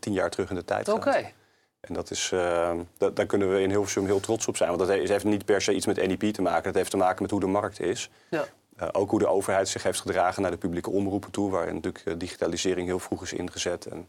tien 0.00 0.12
jaar 0.12 0.30
terug 0.30 0.50
in 0.50 0.56
de 0.56 0.64
tijd 0.64 0.88
gaat. 0.88 0.96
Oké. 0.96 1.32
En 1.80 1.94
dat 1.94 2.10
is, 2.10 2.30
uh, 2.34 2.72
dat, 2.98 3.16
daar 3.16 3.26
kunnen 3.26 3.52
we 3.52 3.60
in 3.60 3.70
Hilversum 3.70 4.06
heel 4.06 4.20
trots 4.20 4.48
op 4.48 4.56
zijn. 4.56 4.68
Want 4.68 4.88
dat 4.88 5.08
heeft 5.08 5.24
niet 5.24 5.44
per 5.44 5.62
se 5.62 5.74
iets 5.74 5.86
met 5.86 6.06
NEP 6.06 6.32
te 6.32 6.42
maken. 6.42 6.64
Dat 6.64 6.74
heeft 6.74 6.90
te 6.90 6.96
maken 6.96 7.22
met 7.22 7.30
hoe 7.30 7.40
de 7.40 7.46
markt 7.46 7.80
is. 7.80 8.10
Ja. 8.30 8.44
Uh, 8.82 8.88
ook 8.92 9.10
hoe 9.10 9.18
de 9.18 9.26
overheid 9.26 9.68
zich 9.68 9.82
heeft 9.82 10.00
gedragen 10.00 10.42
naar 10.42 10.50
de 10.50 10.56
publieke 10.56 10.90
omroepen 10.90 11.30
toe. 11.30 11.50
Waarin 11.50 11.74
natuurlijk 11.74 12.04
uh, 12.04 12.14
digitalisering 12.18 12.86
heel 12.86 12.98
vroeg 12.98 13.22
is 13.22 13.32
ingezet. 13.32 13.86
En 13.86 14.08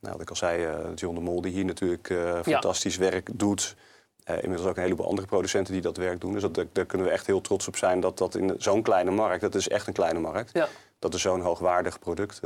nou, 0.00 0.12
wat 0.12 0.20
ik 0.20 0.30
al 0.30 0.36
zei, 0.36 0.66
John 0.94 1.14
de 1.14 1.20
Mol 1.20 1.40
die 1.40 1.52
hier 1.52 1.64
natuurlijk 1.64 2.14
fantastisch 2.42 2.96
werk 2.96 3.28
doet. 3.32 3.76
inmiddels 4.24 4.68
ook 4.68 4.76
een 4.76 4.82
heleboel 4.82 5.06
andere 5.06 5.26
producenten 5.26 5.72
die 5.72 5.82
dat 5.82 5.96
werk 5.96 6.20
doen. 6.20 6.32
Dus 6.32 6.42
dat, 6.42 6.54
daar 6.72 6.84
kunnen 6.84 7.06
we 7.06 7.12
echt 7.12 7.26
heel 7.26 7.40
trots 7.40 7.68
op 7.68 7.76
zijn 7.76 8.00
dat 8.00 8.18
dat 8.18 8.34
in 8.34 8.54
zo'n 8.58 8.82
kleine 8.82 9.10
markt, 9.10 9.40
dat 9.40 9.54
is 9.54 9.68
echt 9.68 9.86
een 9.86 9.92
kleine 9.92 10.18
markt, 10.18 10.50
ja. 10.52 10.68
dat 10.98 11.14
er 11.14 11.20
zo'n 11.20 11.40
hoogwaardig 11.40 11.98
product 11.98 12.40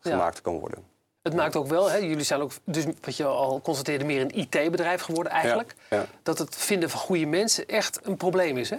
gemaakt 0.00 0.40
kan 0.40 0.58
worden. 0.58 0.84
Het 1.22 1.34
maakt 1.34 1.56
ook 1.56 1.66
wel, 1.66 1.90
hè, 1.90 1.96
jullie 1.96 2.24
zijn 2.24 2.40
ook, 2.40 2.52
dus 2.64 2.84
wat 3.00 3.16
je 3.16 3.24
al 3.24 3.60
constateerde, 3.60 4.04
meer 4.04 4.20
een 4.20 4.38
IT-bedrijf 4.38 5.02
geworden 5.02 5.32
eigenlijk. 5.32 5.74
Ja, 5.90 6.06
Dat 6.22 6.38
het 6.38 6.56
vinden 6.56 6.90
van 6.90 7.00
goede 7.00 7.26
mensen 7.26 7.68
echt 7.68 8.06
een 8.06 8.16
probleem 8.16 8.56
is, 8.56 8.70
hè? 8.70 8.78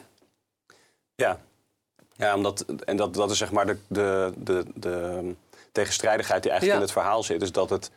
Ja, 1.15 1.39
ja 2.21 2.35
omdat, 2.35 2.65
en 2.85 2.97
dat, 2.97 3.13
dat 3.13 3.31
is 3.31 3.38
zeg 3.38 3.51
maar 3.51 3.65
de, 3.65 3.77
de, 3.88 4.33
de, 4.35 4.65
de 4.73 5.35
tegenstrijdigheid 5.71 6.41
die 6.41 6.51
eigenlijk 6.51 6.81
in 6.81 6.85
het 6.85 6.95
verhaal 6.95 7.23
zit. 7.23 7.41
Is 7.41 7.51
dat 7.51 7.69
het, 7.69 7.91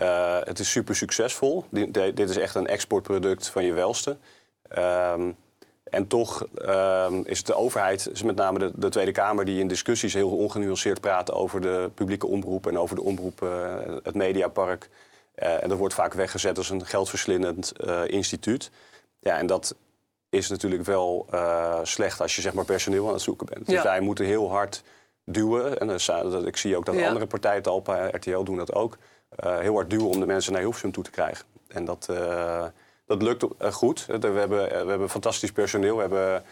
uh, 0.00 0.38
het 0.40 0.58
is 0.58 0.70
super 0.70 0.96
succesvol. 0.96 1.64
Dit 1.90 2.30
is 2.30 2.36
echt 2.36 2.54
een 2.54 2.66
exportproduct 2.66 3.48
van 3.48 3.64
je 3.64 3.72
welste. 3.72 4.16
Um, 4.78 5.36
en 5.84 6.06
toch 6.06 6.46
um, 6.68 7.24
is 7.24 7.42
de 7.42 7.54
overheid, 7.54 8.08
is 8.12 8.22
met 8.22 8.36
name 8.36 8.58
de, 8.58 8.72
de, 8.74 8.88
Tweede 8.88 9.12
Kamer, 9.12 9.44
die 9.44 9.60
in 9.60 9.68
discussies 9.68 10.14
heel 10.14 10.30
ongenuanceerd 10.30 11.00
praat 11.00 11.32
over 11.32 11.60
de 11.60 11.90
publieke 11.94 12.26
omroep 12.26 12.66
en 12.66 12.78
over 12.78 12.96
de 12.96 13.02
omroep, 13.02 13.42
uh, 13.42 13.74
het 14.02 14.14
mediapark. 14.14 14.88
Uh, 15.38 15.62
en 15.62 15.68
dat 15.68 15.78
wordt 15.78 15.94
vaak 15.94 16.14
weggezet 16.14 16.58
als 16.58 16.70
een 16.70 16.86
geldverslindend 16.86 17.72
instituut. 18.06 18.70
Ja, 19.20 19.38
en 19.38 19.46
dat 19.46 19.74
is 20.36 20.48
natuurlijk 20.48 20.84
wel 20.84 21.26
slecht 21.82 22.20
als 22.20 22.36
je 22.36 22.42
zeg 22.42 22.52
maar 22.52 22.64
personeel 22.64 23.06
aan 23.06 23.12
het 23.12 23.22
zoeken 23.22 23.46
bent. 23.46 23.66
Dus 23.66 23.82
wij 23.82 24.00
moeten 24.00 24.24
heel 24.24 24.50
hard 24.50 24.82
duwen. 25.24 25.78
En 25.78 25.86
dat, 25.86 26.46
ik 26.46 26.56
zie 26.56 26.76
ook 26.76 26.86
dat 26.86 26.94
ja. 26.94 27.06
andere 27.06 27.26
partijen, 27.26 27.62
Talpa, 27.62 28.06
RTL 28.06 28.42
doen 28.42 28.56
dat 28.56 28.72
ook. 28.72 28.96
heel 29.36 29.74
hard 29.74 29.90
duwen 29.90 30.08
om 30.08 30.20
de 30.20 30.26
mensen 30.26 30.52
naar 30.52 30.60
Hilversum 30.60 30.92
toe 30.92 31.04
te 31.04 31.10
krijgen. 31.10 31.44
En 31.68 31.84
dat 31.84 32.08
dat 33.06 33.22
lukt 33.22 33.44
eh, 33.58 33.72
goed. 33.72 34.06
We 34.06 34.12
hebben, 34.12 34.70
eh, 34.70 34.82
we 34.82 34.88
hebben 34.88 35.10
fantastisch 35.10 35.52
personeel. 35.52 35.94
We 35.94 36.00
hebben 36.00 36.44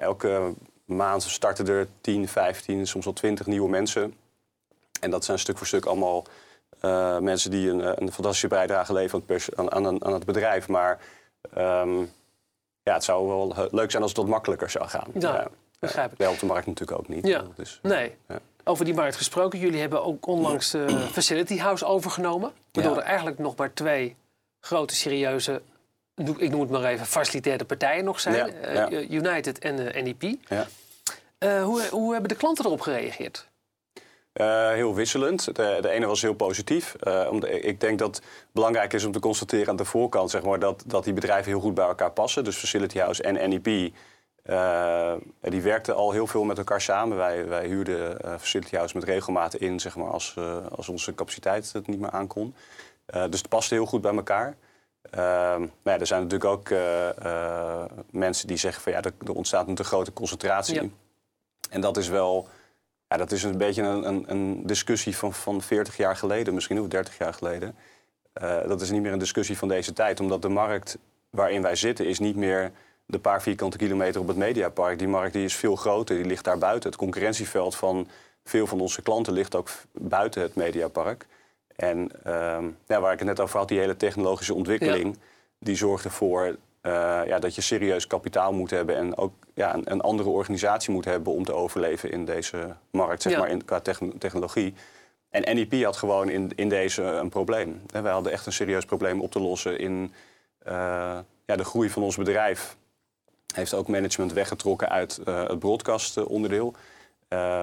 elke 0.00 0.54
maand 0.84 1.22
starten 1.22 1.68
er 1.68 1.88
10, 2.00 2.28
15, 2.28 2.86
soms 2.86 3.04
wel 3.04 3.14
20 3.14 3.46
nieuwe 3.46 3.68
mensen. 3.68 4.14
En 5.00 5.10
dat 5.10 5.24
zijn 5.24 5.38
stuk 5.38 5.58
voor 5.58 5.66
stuk 5.66 5.84
allemaal 5.84 6.24
uh, 6.84 7.18
mensen 7.18 7.50
die 7.50 7.70
een, 7.70 8.02
een, 8.02 8.12
fantastische 8.12 8.48
bijdrage 8.48 8.92
leveren 8.92 9.40
aan, 9.54 9.72
aan, 9.72 10.04
aan 10.04 10.12
het 10.12 10.24
bedrijf. 10.24 10.68
Maar 10.68 11.00
um, 11.58 12.10
ja, 12.82 12.94
het 12.94 13.04
zou 13.04 13.26
wel 13.26 13.68
leuk 13.70 13.90
zijn 13.90 14.02
als 14.02 14.12
het 14.12 14.20
wat 14.20 14.30
makkelijker 14.30 14.70
zou 14.70 14.88
gaan. 14.88 15.06
Ja, 15.14 15.48
begrijp 15.78 16.12
ik. 16.12 16.18
Helpt 16.18 16.40
de 16.40 16.46
markt 16.46 16.66
natuurlijk 16.66 16.98
ook 16.98 17.08
niet. 17.08 17.26
Ja. 17.26 17.44
Dus, 17.56 17.78
nee. 17.82 18.16
Ja. 18.28 18.38
Over 18.64 18.84
die 18.84 18.94
markt 18.94 19.16
gesproken, 19.16 19.58
jullie 19.58 19.80
hebben 19.80 20.04
ook 20.04 20.26
onlangs 20.26 20.74
Facility 21.12 21.58
House 21.58 21.84
overgenomen. 21.84 22.52
Waardoor 22.72 22.96
er 22.96 23.02
eigenlijk 23.02 23.38
nog 23.38 23.56
maar 23.56 23.72
twee 23.72 24.16
grote 24.60 24.94
serieuze 24.94 25.62
ik 26.36 26.50
noem 26.50 26.60
het 26.60 26.70
maar 26.70 26.84
even, 26.84 27.06
facilitaire 27.06 27.64
partijen 27.64 28.04
nog 28.04 28.20
zijn. 28.20 28.54
Uh, 28.92 29.10
United 29.10 29.58
en 29.58 29.80
uh, 29.80 29.96
eh, 29.96 30.04
NEP. 30.04 30.36
Ja. 30.48 30.66
Uh, 31.38 31.64
hoe, 31.64 31.88
hoe 31.90 32.12
hebben 32.12 32.28
de 32.28 32.36
klanten 32.36 32.64
erop 32.64 32.80
gereageerd? 32.80 33.48
Heel 34.32 34.94
wisselend. 34.94 35.44
De, 35.44 35.78
de, 35.80 35.88
ene 35.88 36.06
was 36.06 36.22
heel 36.22 36.34
positief. 36.34 36.96
ik 37.42 37.80
denk 37.80 37.98
dat 37.98 38.16
het 38.16 38.24
belangrijk 38.52 38.92
is 38.92 39.04
om 39.04 39.12
te 39.12 39.20
constateren 39.20 39.68
aan 39.68 39.76
de 39.76 39.84
voorkant 39.84 40.30
zeg 40.30 40.42
maar, 40.42 40.58
dat, 40.58 40.82
dat 40.86 41.04
die 41.04 41.12
bedrijven 41.12 41.50
heel 41.50 41.60
goed 41.60 41.74
bij 41.74 41.86
elkaar 41.86 42.12
passen. 42.12 42.44
Dus 42.44 42.56
Facility 42.56 42.98
House 42.98 43.22
en 43.22 43.50
NEP. 43.50 43.92
die 45.40 45.62
werkten 45.62 45.94
al 45.94 46.12
heel 46.12 46.26
veel 46.26 46.44
met 46.44 46.58
elkaar 46.58 46.80
samen. 46.80 47.16
Wij, 47.16 47.48
wij 47.48 47.66
huurden 47.66 48.18
Facility 48.38 48.76
House 48.76 48.96
met 48.96 49.04
regelmaat 49.04 49.54
in 49.54 49.80
zeg 49.80 49.96
maar, 49.96 50.10
als, 50.10 50.36
als 50.74 50.88
onze 50.88 51.14
capaciteit 51.14 51.72
het 51.72 51.86
niet 51.86 52.00
meer 52.00 52.10
aankon. 52.10 52.54
dus 53.06 53.40
het 53.40 53.48
paste 53.48 53.74
heel 53.74 53.86
goed 53.86 54.00
bij 54.00 54.14
elkaar. 54.14 54.56
Ehm, 55.10 55.60
maar 55.60 55.94
ja, 55.94 55.98
er 55.98 56.06
zijn 56.06 56.22
natuurlijk 56.22 56.50
ook 56.50 56.68
mensen 58.10 58.46
die 58.46 58.56
zeggen 58.56 58.82
van 58.82 58.92
ja, 58.92 59.02
er, 59.02 59.12
er 59.26 59.32
ontstaat 59.32 59.68
een 59.68 59.74
te 59.74 59.84
grote 59.84 60.12
concentratie. 60.12 60.82
Ja. 60.82 60.88
En 61.70 61.80
dat 61.80 61.96
is 61.96 62.08
wel 62.08 62.48
Ja, 63.10 63.16
dat 63.16 63.32
is 63.32 63.42
een 63.42 63.58
beetje 63.58 63.82
een, 63.82 64.08
een, 64.08 64.24
een, 64.26 64.66
discussie 64.66 65.16
van, 65.16 65.32
van 65.32 65.62
40 65.62 65.96
jaar 65.96 66.16
geleden, 66.16 66.54
misschien 66.54 66.80
ook 66.80 66.90
30 66.90 67.18
jaar 67.18 67.34
geleden. 67.34 67.74
Uh, 68.42 68.66
dat 68.66 68.80
is 68.80 68.90
niet 68.90 69.02
meer 69.02 69.12
een 69.12 69.18
discussie 69.18 69.58
van 69.58 69.68
deze 69.68 69.92
tijd, 69.92 70.20
omdat 70.20 70.42
de 70.42 70.48
markt 70.48 70.98
waarin 71.30 71.62
wij 71.62 71.76
zitten 71.76 72.06
is 72.06 72.18
niet 72.18 72.36
meer 72.36 72.72
de 73.06 73.18
paar 73.18 73.42
vierkante 73.42 73.76
kilometer 73.76 74.20
op 74.20 74.28
het 74.28 74.36
Mediapark. 74.36 74.98
Die 74.98 75.08
markt 75.08 75.32
die 75.32 75.44
is 75.44 75.54
veel 75.54 75.76
groter, 75.76 76.16
die 76.16 76.24
ligt 76.24 76.44
daar 76.44 76.58
buiten. 76.58 76.90
Het 76.90 76.98
concurrentieveld 76.98 77.76
van 77.76 78.08
veel 78.44 78.66
van 78.66 78.80
onze 78.80 79.02
klanten 79.02 79.32
ligt 79.32 79.54
ook 79.54 79.68
buiten 79.92 80.42
het 80.42 80.54
Mediapark. 80.54 81.26
En 81.76 82.10
uh, 82.26 82.58
ja, 82.86 83.00
waar 83.00 83.12
ik 83.12 83.18
het 83.18 83.28
net 83.28 83.40
over 83.40 83.58
had, 83.58 83.68
die 83.68 83.78
hele 83.78 83.96
technologische 83.96 84.54
ontwikkeling, 84.54 85.18
die 85.58 85.76
zorgt 85.76 86.04
ervoor 86.04 86.56
uh, 86.82 87.20
ja, 87.26 87.38
dat 87.38 87.54
je 87.54 87.60
serieus 87.60 88.06
kapitaal 88.06 88.52
moet 88.52 88.70
hebben 88.70 88.96
en 88.96 89.16
ook 89.16 89.32
ja, 89.54 89.74
een, 89.74 89.92
een, 89.92 90.00
andere 90.00 90.28
organisatie 90.28 90.92
moet 90.92 91.04
hebben 91.04 91.32
om 91.32 91.44
te 91.44 91.52
overleven 91.52 92.10
in 92.10 92.24
deze 92.24 92.76
markt, 92.90 93.22
zeg 93.22 93.38
maar, 93.38 93.48
in, 93.48 93.64
qua 93.64 93.80
technologie. 94.18 94.74
En 95.30 95.56
NEP 95.56 95.84
had 95.84 95.96
gewoon 95.96 96.28
in, 96.28 96.52
in 96.54 96.68
deze 96.68 97.02
een 97.02 97.28
probleem. 97.28 97.82
We 97.86 98.08
hadden 98.08 98.32
echt 98.32 98.46
een 98.46 98.52
serieus 98.52 98.84
probleem 98.84 99.20
op 99.20 99.30
te 99.30 99.40
lossen 99.40 99.78
in 99.78 100.12
uh, 100.66 100.72
ja, 101.46 101.56
de 101.56 101.64
groei 101.64 101.90
van 101.90 102.02
ons 102.02 102.16
bedrijf. 102.16 102.76
Heeft 103.54 103.74
ook 103.74 103.88
management 103.88 104.32
weggetrokken 104.32 104.88
uit 104.88 105.20
uh, 105.28 105.48
het 105.48 105.58
broadcast-onderdeel. 105.58 106.74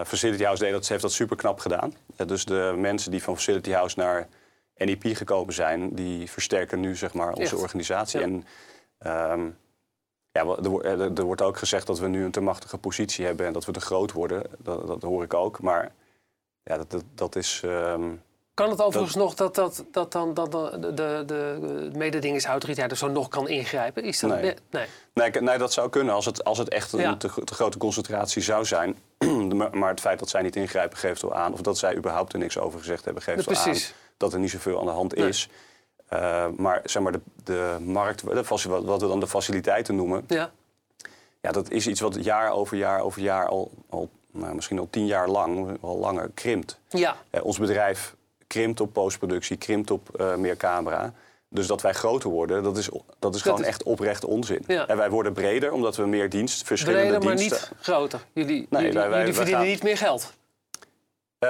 Facility 0.05 0.43
House 0.43 0.63
deed 0.63 0.71
dat, 0.71 0.85
ze 0.85 0.91
heeft 0.91 1.03
dat 1.03 1.13
super 1.13 1.37
knap 1.37 1.59
gedaan. 1.59 1.93
dus 2.25 2.45
de 2.45 2.73
mensen 2.77 3.11
die 3.11 3.23
van 3.23 3.35
Facility 3.35 3.71
House 3.71 3.99
naar 3.99 4.27
NEP 4.77 5.15
gekomen 5.15 5.53
zijn, 5.53 5.95
die 5.95 6.31
versterken 6.31 6.79
nu 6.79 6.95
zeg 6.95 7.13
maar, 7.13 7.33
onze 7.33 7.57
organisatie. 7.57 8.21
En 8.21 8.45
Um, 9.05 9.57
ja, 10.31 10.45
er, 10.45 11.17
er, 11.17 11.23
wordt 11.23 11.41
ook 11.41 11.57
gezegd 11.57 11.87
dat 11.87 11.99
we 11.99 12.07
nu 12.07 12.23
een 12.23 12.31
te 12.31 12.41
machtige 12.41 12.77
positie 12.77 13.25
hebben 13.25 13.45
en 13.45 13.53
dat 13.53 13.65
we 13.65 13.71
te 13.71 13.79
groot 13.79 14.11
worden. 14.11 14.43
Dat, 14.57 14.87
dat 14.87 15.01
hoor 15.01 15.23
ik 15.23 15.33
ook. 15.33 15.61
Maar 15.61 15.91
ja, 16.63 16.77
dat, 16.77 16.91
dat, 16.91 17.03
dat 17.15 17.35
is. 17.35 17.61
Um, 17.65 18.21
kan 18.53 18.69
het 18.69 18.81
overigens 18.81 19.15
nog 19.15 19.33
dat, 19.33 19.55
dat, 19.55 19.85
dat 19.91 20.11
dan 20.11 20.33
dat 20.33 20.51
de, 20.51 20.93
de, 20.93 21.23
de 21.25 21.89
mededingingsautoriteit 21.93 22.91
er 22.91 22.97
zo 22.97 23.07
nog 23.07 23.27
kan 23.27 23.47
ingrijpen? 23.47 24.03
Is 24.03 24.19
dat, 24.19 24.29
nee. 24.29 24.53
Nee. 24.69 24.87
Nee, 25.13 25.31
nee, 25.31 25.57
dat 25.57 25.73
zou 25.73 25.89
kunnen 25.89 26.13
als 26.13 26.25
het, 26.25 26.43
als 26.43 26.57
het 26.57 26.69
echt 26.69 26.93
een 26.93 27.17
te, 27.17 27.43
te, 27.43 27.53
grote 27.53 27.77
concentratie 27.77 28.41
zou 28.41 28.65
zijn. 28.65 28.97
maar 29.71 29.89
het 29.89 29.99
feit 29.99 30.19
dat 30.19 30.29
zij 30.29 30.41
niet 30.41 30.55
ingrijpen 30.55 30.97
geeft 30.97 31.21
wel 31.21 31.35
aan, 31.35 31.53
of 31.53 31.61
dat 31.61 31.77
zij 31.77 31.95
überhaupt 31.95 32.33
er 32.33 32.39
niks 32.39 32.57
over 32.57 32.79
gezegd 32.79 33.05
hebben, 33.05 33.23
geeft 33.23 33.45
wel 33.45 33.57
aan 33.57 33.75
dat 34.17 34.33
er 34.33 34.39
niet 34.39 34.51
zoveel 34.51 34.79
aan 34.79 34.85
de 34.85 34.91
hand 34.91 35.15
is. 35.15 35.49
Uh, 35.49 35.55
maar 36.55 36.81
zeg 36.83 37.03
maar 37.03 37.11
de, 37.11 37.21
de 37.43 37.77
markt, 37.81 38.19
de, 38.19 38.43
wat 38.67 39.01
we 39.01 39.07
dan 39.07 39.19
de 39.19 39.27
faciliteiten 39.27 39.95
noemen, 39.95 40.23
ja. 40.27 40.51
Ja, 41.41 41.51
dat 41.51 41.71
is 41.71 41.87
iets 41.87 41.99
wat 41.99 42.23
jaar 42.23 42.51
over 42.51 42.77
jaar 42.77 43.01
over 43.01 43.21
jaar 43.21 43.47
al, 43.47 43.71
al 43.89 44.09
nou, 44.31 44.55
misschien 44.55 44.79
al 44.79 44.87
tien 44.89 45.05
jaar 45.05 45.27
lang, 45.29 45.77
al 45.81 45.97
langer 45.97 46.31
krimpt. 46.33 46.79
Ja. 46.89 47.15
Uh, 47.31 47.45
ons 47.45 47.57
bedrijf 47.57 48.15
krimpt 48.47 48.81
op 48.81 48.93
postproductie, 48.93 49.57
krimpt 49.57 49.91
op 49.91 50.09
uh, 50.19 50.35
meer 50.35 50.57
camera. 50.57 51.13
Dus 51.49 51.67
dat 51.67 51.81
wij 51.81 51.93
groter 51.93 52.29
worden, 52.29 52.63
dat 52.63 52.77
is, 52.77 52.89
dat 53.19 53.35
is 53.35 53.41
gewoon 53.41 53.63
echt 53.63 53.83
oprecht 53.83 54.25
onzin. 54.25 54.63
Ja. 54.67 54.87
En 54.87 54.97
wij 54.97 55.09
worden 55.09 55.33
breder 55.33 55.71
omdat 55.71 55.95
we 55.95 56.05
meer 56.05 56.29
dienst, 56.29 56.63
verschillende 56.63 57.17
breder, 57.17 57.35
diensten... 57.35 57.59
maar 57.59 57.69
niet 57.69 57.83
groter. 57.85 58.25
Jullie, 58.33 58.67
nee, 58.69 58.81
jullie, 58.81 58.97
wij, 58.97 59.09
wij, 59.09 59.19
jullie 59.19 59.33
verdienen 59.33 59.65
niet 59.65 59.83
meer 59.83 59.97
geld. 59.97 60.33
Uh, 61.39 61.49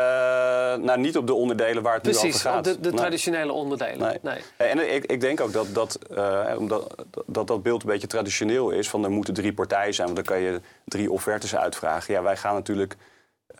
nou, 0.75 1.00
niet 1.00 1.17
op 1.17 1.27
de 1.27 1.34
onderdelen 1.34 1.84
waar 1.84 1.94
het 1.94 2.01
Precies, 2.01 2.24
nu 2.24 2.29
over 2.29 2.39
gaat. 2.39 2.62
Precies, 2.62 2.82
de, 2.82 2.89
de 2.89 2.96
traditionele 2.96 3.51
onderdelen. 3.51 4.00
Nee. 4.00 4.20
nee. 4.22 4.70
En 4.70 4.96
ik, 4.96 5.06
ik, 5.06 5.22
denk 5.22 5.41
ook 5.41 5.53
dat 5.53 5.67
dat, 5.74 6.00
uh, 6.12 6.56
omdat, 6.58 6.96
dat 7.25 7.48
dat 7.48 7.63
beeld 7.63 7.82
een 7.82 7.89
beetje 7.89 8.08
traditioneel 8.08 8.70
is... 8.70 8.89
van 8.89 9.03
er 9.03 9.12
moeten 9.12 9.34
drie 9.34 9.53
partijen 9.53 9.94
zijn, 9.94 10.08
want 10.08 10.25
dan 10.25 10.36
kan 10.36 10.44
je 10.44 10.62
drie 10.86 11.12
offertes 11.12 11.56
uitvragen. 11.56 12.13
Ja, 12.13 12.22
wij 12.22 12.38
gaan 12.38 12.53
natuurlijk 12.53 12.96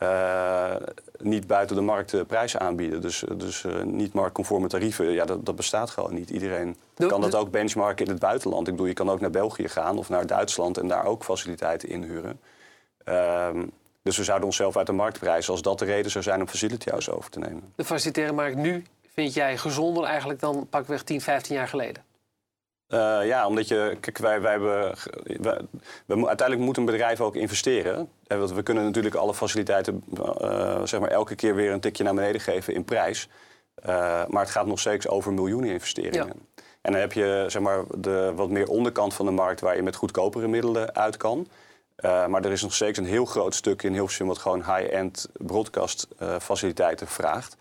uh, 0.03 0.75
niet 1.17 1.48
buiten 1.48 1.75
de 1.75 1.81
markt 1.81 2.27
prijzen 2.27 2.60
aanbieden. 2.60 3.01
Dus, 3.01 3.24
dus 3.38 3.65
niet 3.84 4.13
marktconforme 4.13 4.67
tarieven, 4.67 5.12
ja, 5.12 5.25
dat, 5.25 5.46
dat 5.46 5.55
bestaat 5.55 5.89
gewoon 5.89 6.13
niet. 6.13 6.29
Iedereen 6.29 6.77
kan 6.96 7.22
dat 7.22 7.36
ook 7.36 7.51
benchmarken 7.51 8.05
in 8.05 8.12
het 8.12 8.22
buitenland. 8.22 8.67
Ik 8.67 8.74
bedoel, 8.74 8.88
je 8.88 8.93
kan 8.93 9.10
ook 9.10 9.22
naar 9.22 9.29
België 9.29 9.67
gaan 9.67 9.98
of 9.98 10.10
naar 10.10 10.27
Duitsland... 10.27 10.77
en 10.77 10.88
daar 10.88 11.05
ook 11.05 11.24
faciliteiten 11.24 11.89
inhuren. 11.89 12.39
Ehm, 13.03 13.63
dus 14.07 14.17
we 14.17 14.23
zouden 14.23 14.47
onszelf 14.47 14.77
uit 14.77 14.85
de 14.85 14.93
markt 14.93 15.19
prijzen 15.19 15.51
als 15.51 15.61
dat 15.61 15.79
de 15.79 15.85
reden 15.85 16.11
zou 16.11 16.23
zijn 16.23 16.41
om 16.41 16.47
Facility 16.47 16.89
House 16.89 17.11
over 17.11 17.29
te 17.29 17.39
nemen. 17.39 17.73
De 17.75 17.85
facilitaire 17.85 18.33
markt 18.33 18.55
nu 18.55 18.83
vind 19.13 19.33
jij 19.33 19.57
gezonder 19.57 20.03
eigenlijk 20.03 20.39
dan 20.39 20.67
pakweg 20.69 21.03
10, 21.03 21.21
15 21.21 21.55
jaar 21.55 21.67
geleden? 21.67 22.03
Uh, 22.89 23.19
ja, 23.25 23.47
omdat 23.47 23.67
je, 23.67 23.97
kijk, 23.99 24.17
wij, 24.17 24.41
wij 24.41 24.51
hebben, 24.51 24.95
wij, 25.23 25.59
we, 26.05 26.27
uiteindelijk 26.27 26.67
moet 26.67 26.77
een 26.77 26.85
bedrijf 26.85 27.21
ook 27.21 27.35
investeren. 27.35 28.09
En 28.27 28.55
we 28.55 28.63
kunnen 28.63 28.83
natuurlijk 28.83 29.15
alle 29.15 29.33
faciliteiten 29.33 30.03
uh, 30.41 30.81
zeg 30.83 30.99
maar 30.99 31.09
elke 31.09 31.35
keer 31.35 31.55
weer 31.55 31.71
een 31.71 31.79
tikje 31.79 32.03
naar 32.03 32.13
beneden 32.13 32.41
geven 32.41 32.73
in 32.73 32.83
prijs. 32.83 33.29
Uh, 33.79 33.87
maar 34.27 34.41
het 34.41 34.51
gaat 34.51 34.65
nog 34.65 34.79
steeds 34.79 35.07
over 35.07 35.33
miljoenen 35.33 35.69
investeringen. 35.69 36.27
Ja. 36.27 36.63
En 36.81 36.91
dan 36.91 37.01
heb 37.01 37.13
je 37.13 37.45
zeg 37.47 37.61
maar, 37.61 37.83
de 37.97 38.31
wat 38.35 38.49
meer 38.49 38.67
onderkant 38.67 39.13
van 39.13 39.25
de 39.25 39.31
markt 39.31 39.61
waar 39.61 39.75
je 39.75 39.83
met 39.83 39.95
goedkopere 39.95 40.47
middelen 40.47 40.95
uit 40.95 41.17
kan. 41.17 41.47
Uh, 42.06 42.27
maar 42.27 42.46
er 42.46 42.51
is 42.51 42.62
nog 42.62 42.74
steeds 42.74 42.98
een 42.98 43.06
heel 43.06 43.25
groot 43.25 43.56
stuk 43.56 43.84
in 43.84 43.94
Hilversum 43.94 44.27
wat 44.27 44.38
gewoon 44.38 44.63
high-end 44.63 45.30
broadcast 45.34 46.08
uh, 46.22 46.39
faciliteiten 46.39 47.08
vraagt. 47.08 47.58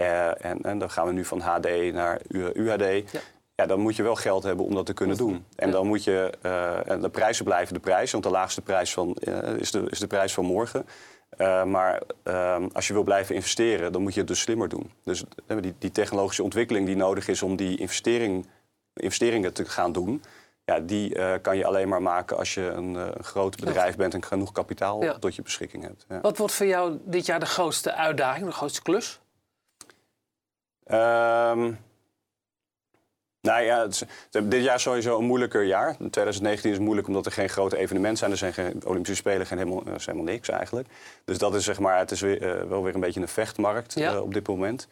Uh, 0.00 0.44
en, 0.44 0.62
en, 0.62 0.78
dan 0.78 0.90
gaan 0.90 1.06
we 1.06 1.12
nu 1.12 1.24
van 1.24 1.40
HD 1.40 1.92
naar 1.92 2.20
UHD. 2.28 3.12
Ja. 3.12 3.20
ja. 3.54 3.66
dan 3.66 3.80
moet 3.80 3.96
je 3.96 4.02
wel 4.02 4.14
geld 4.14 4.42
hebben 4.42 4.64
om 4.64 4.74
dat 4.74 4.86
te 4.86 4.94
kunnen 4.94 5.16
doen. 5.16 5.44
En 5.56 5.70
dan 5.70 5.86
moet 5.86 6.04
je, 6.04 6.32
en 6.86 7.00
de 7.00 7.08
prijzen 7.08 7.44
blijven 7.44 7.74
de 7.74 7.80
prijs, 7.80 8.12
want 8.12 8.24
de 8.24 8.30
laagste 8.30 8.60
prijs 8.60 8.92
van, 8.92 9.14
is, 9.58 9.70
de, 9.70 9.86
is 9.88 9.98
de 9.98 10.06
prijs 10.06 10.34
van 10.34 10.44
morgen. 10.44 10.86
maar 11.66 12.02
ehm, 12.22 12.68
als 12.72 12.86
je 12.86 12.92
wil 12.92 13.02
blijven 13.02 13.34
investeren, 13.34 13.92
dan 13.92 14.02
moet 14.02 14.14
je 14.14 14.20
het 14.20 14.28
dus 14.28 14.40
slimmer 14.40 14.68
doen. 14.68 14.90
Dus 15.04 15.24
die, 15.60 15.74
die 15.78 15.92
technologische 15.92 16.42
ontwikkeling 16.42 16.86
die 16.86 16.96
nodig 16.96 17.28
is 17.28 17.42
om 17.42 17.56
die 17.56 17.78
investering, 17.78 18.46
investeringen 18.94 19.52
te 19.52 19.64
gaan 19.64 19.92
doen, 19.92 20.22
ja, 20.64 20.80
die 20.80 21.16
uh, 21.16 21.34
kan 21.42 21.56
je 21.56 21.66
alleen 21.66 21.88
maar 21.88 22.02
maken 22.02 22.36
als 22.36 22.54
je 22.54 22.62
een 22.62 22.94
uh, 22.94 23.08
groot 23.20 23.56
bedrijf 23.56 23.96
bent 23.96 24.14
en 24.14 24.24
genoeg 24.24 24.52
kapitaal 24.52 25.02
ja. 25.02 25.18
tot 25.18 25.34
je 25.34 25.42
beschikking 25.42 25.82
hebt. 25.82 26.04
Ja. 26.08 26.20
Wat 26.20 26.38
wordt 26.38 26.54
voor 26.54 26.66
jou 26.66 26.98
dit 27.04 27.26
jaar 27.26 27.40
de 27.40 27.46
grootste 27.46 27.94
uitdaging, 27.94 28.46
de 28.46 28.52
grootste 28.52 28.82
klus? 28.82 29.20
Um, 30.86 31.78
nou 33.40 33.62
ja, 33.62 33.82
het 33.82 33.92
is, 33.92 34.02
dit 34.44 34.62
jaar 34.62 34.74
is 34.74 34.82
sowieso 34.82 35.18
een 35.18 35.24
moeilijker 35.24 35.62
jaar. 35.62 35.96
2019 36.10 36.70
is 36.70 36.78
moeilijk 36.78 37.06
omdat 37.06 37.26
er 37.26 37.32
geen 37.32 37.48
grote 37.48 37.76
evenementen 37.76 38.18
zijn. 38.18 38.30
Er 38.30 38.36
zijn 38.36 38.52
geen 38.52 38.86
Olympische 38.86 39.16
Spelen, 39.16 39.46
geen 39.46 39.58
helemaal, 39.58 39.82
is 39.94 40.06
helemaal 40.06 40.32
niks 40.32 40.48
eigenlijk. 40.48 40.88
Dus 41.24 41.38
dat 41.38 41.54
is 41.54 41.64
zeg 41.64 41.78
maar, 41.78 41.98
het 41.98 42.10
is 42.10 42.20
weer, 42.20 42.42
uh, 42.42 42.68
wel 42.68 42.82
weer 42.82 42.94
een 42.94 43.00
beetje 43.00 43.20
een 43.20 43.28
vechtmarkt 43.28 43.96
op 44.20 44.34
dit 44.34 44.48
moment. 44.48 44.88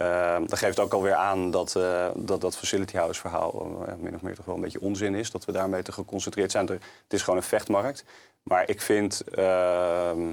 Uh, 0.00 0.36
dat 0.46 0.58
geeft 0.58 0.80
ook 0.80 0.92
alweer 0.92 1.14
aan 1.14 1.50
dat 1.50 1.74
uh, 1.76 2.06
dat, 2.14 2.40
dat 2.40 2.56
Facility 2.56 2.96
House 2.96 3.20
verhaal 3.20 3.84
uh, 3.88 3.94
min 3.98 4.14
of 4.14 4.22
meer 4.22 4.34
toch 4.34 4.44
wel 4.44 4.54
een 4.54 4.60
beetje 4.60 4.80
onzin 4.80 5.14
is. 5.14 5.30
Dat 5.30 5.44
we 5.44 5.52
daarmee 5.52 5.82
te 5.82 5.92
geconcentreerd 5.92 6.50
zijn. 6.50 6.66
Het 6.66 6.82
is 7.08 7.22
gewoon 7.22 7.38
een 7.38 7.46
vechtmarkt. 7.46 8.04
Maar 8.42 8.68
ik 8.68 8.80
vind 8.80 9.24
ehm, 9.24 10.28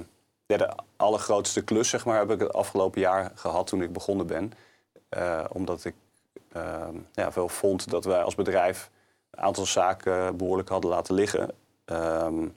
ja, 0.46 0.56
de 0.56 0.72
allergrootste 0.96 1.64
klus 1.64 1.88
zeg 1.88 2.04
maar, 2.04 2.18
heb 2.18 2.30
ik 2.30 2.40
het 2.40 2.52
afgelopen 2.52 3.00
jaar 3.00 3.32
gehad 3.34 3.66
toen 3.66 3.82
ik 3.82 3.92
begonnen 3.92 4.26
ben. 4.26 4.52
Eh, 5.08 5.44
omdat 5.48 5.84
ik 5.84 5.94
ehm, 6.52 6.96
ja, 7.12 7.30
wel 7.34 7.48
vond 7.48 7.90
dat 7.90 8.04
wij 8.04 8.22
als 8.22 8.34
bedrijf 8.34 8.90
een 9.30 9.42
aantal 9.42 9.66
zaken 9.66 10.36
behoorlijk 10.36 10.68
hadden 10.68 10.90
laten 10.90 11.14
liggen. 11.14 11.50
Ehm, 11.84 12.48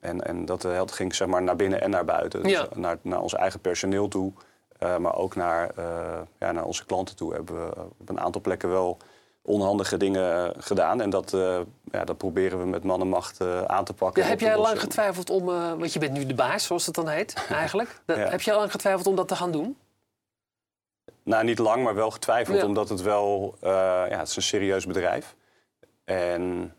en, 0.00 0.20
en 0.20 0.44
dat 0.44 0.92
ging 0.92 1.14
zeg 1.14 1.28
maar, 1.28 1.42
naar 1.42 1.56
binnen 1.56 1.80
en 1.80 1.90
naar 1.90 2.04
buiten. 2.04 2.42
Dus 2.42 2.64
naar, 2.74 2.98
naar 3.02 3.20
ons 3.20 3.34
eigen 3.34 3.60
personeel 3.60 4.08
toe. 4.08 4.32
Uh, 4.82 4.96
maar 4.96 5.14
ook 5.14 5.34
naar, 5.34 5.70
uh, 5.78 6.20
ja, 6.38 6.52
naar 6.52 6.64
onze 6.64 6.86
klanten 6.86 7.16
toe 7.16 7.34
hebben 7.34 7.54
we 7.54 7.74
op 7.98 8.08
een 8.08 8.20
aantal 8.20 8.40
plekken 8.40 8.68
wel 8.68 8.96
onhandige 9.42 9.96
dingen 9.96 10.54
gedaan. 10.58 11.00
En 11.00 11.10
dat, 11.10 11.32
uh, 11.32 11.58
ja, 11.90 12.04
dat 12.04 12.18
proberen 12.18 12.58
we 12.58 12.66
met 12.66 12.84
man 12.84 13.00
en 13.00 13.08
macht 13.08 13.40
aan 13.66 13.84
te 13.84 13.92
pakken. 13.92 14.22
Ja, 14.22 14.28
heb 14.28 14.40
jij 14.40 14.58
lang 14.58 14.80
getwijfeld 14.80 15.30
om, 15.30 15.44
want 15.44 15.92
je 15.92 15.98
bent 15.98 16.12
nu 16.12 16.26
de 16.26 16.34
baas, 16.34 16.64
zoals 16.64 16.86
het 16.86 16.94
dan 16.94 17.08
heet, 17.08 17.46
eigenlijk. 17.50 18.00
ja. 18.06 18.14
Heb 18.14 18.40
jij 18.40 18.54
lang 18.54 18.70
getwijfeld 18.70 19.06
om 19.06 19.16
dat 19.16 19.28
te 19.28 19.36
gaan 19.36 19.50
doen? 19.50 19.76
Nou, 21.22 21.44
niet 21.44 21.58
lang, 21.58 21.84
maar 21.84 21.94
wel 21.94 22.10
getwijfeld, 22.10 22.62
omdat 22.62 22.88
het 22.88 23.02
wel, 23.02 23.54
ja, 23.60 24.08
het 24.08 24.28
is 24.28 24.36
een 24.36 24.42
serieus 24.42 24.86
bedrijf. 24.86 25.34
En 26.04 26.74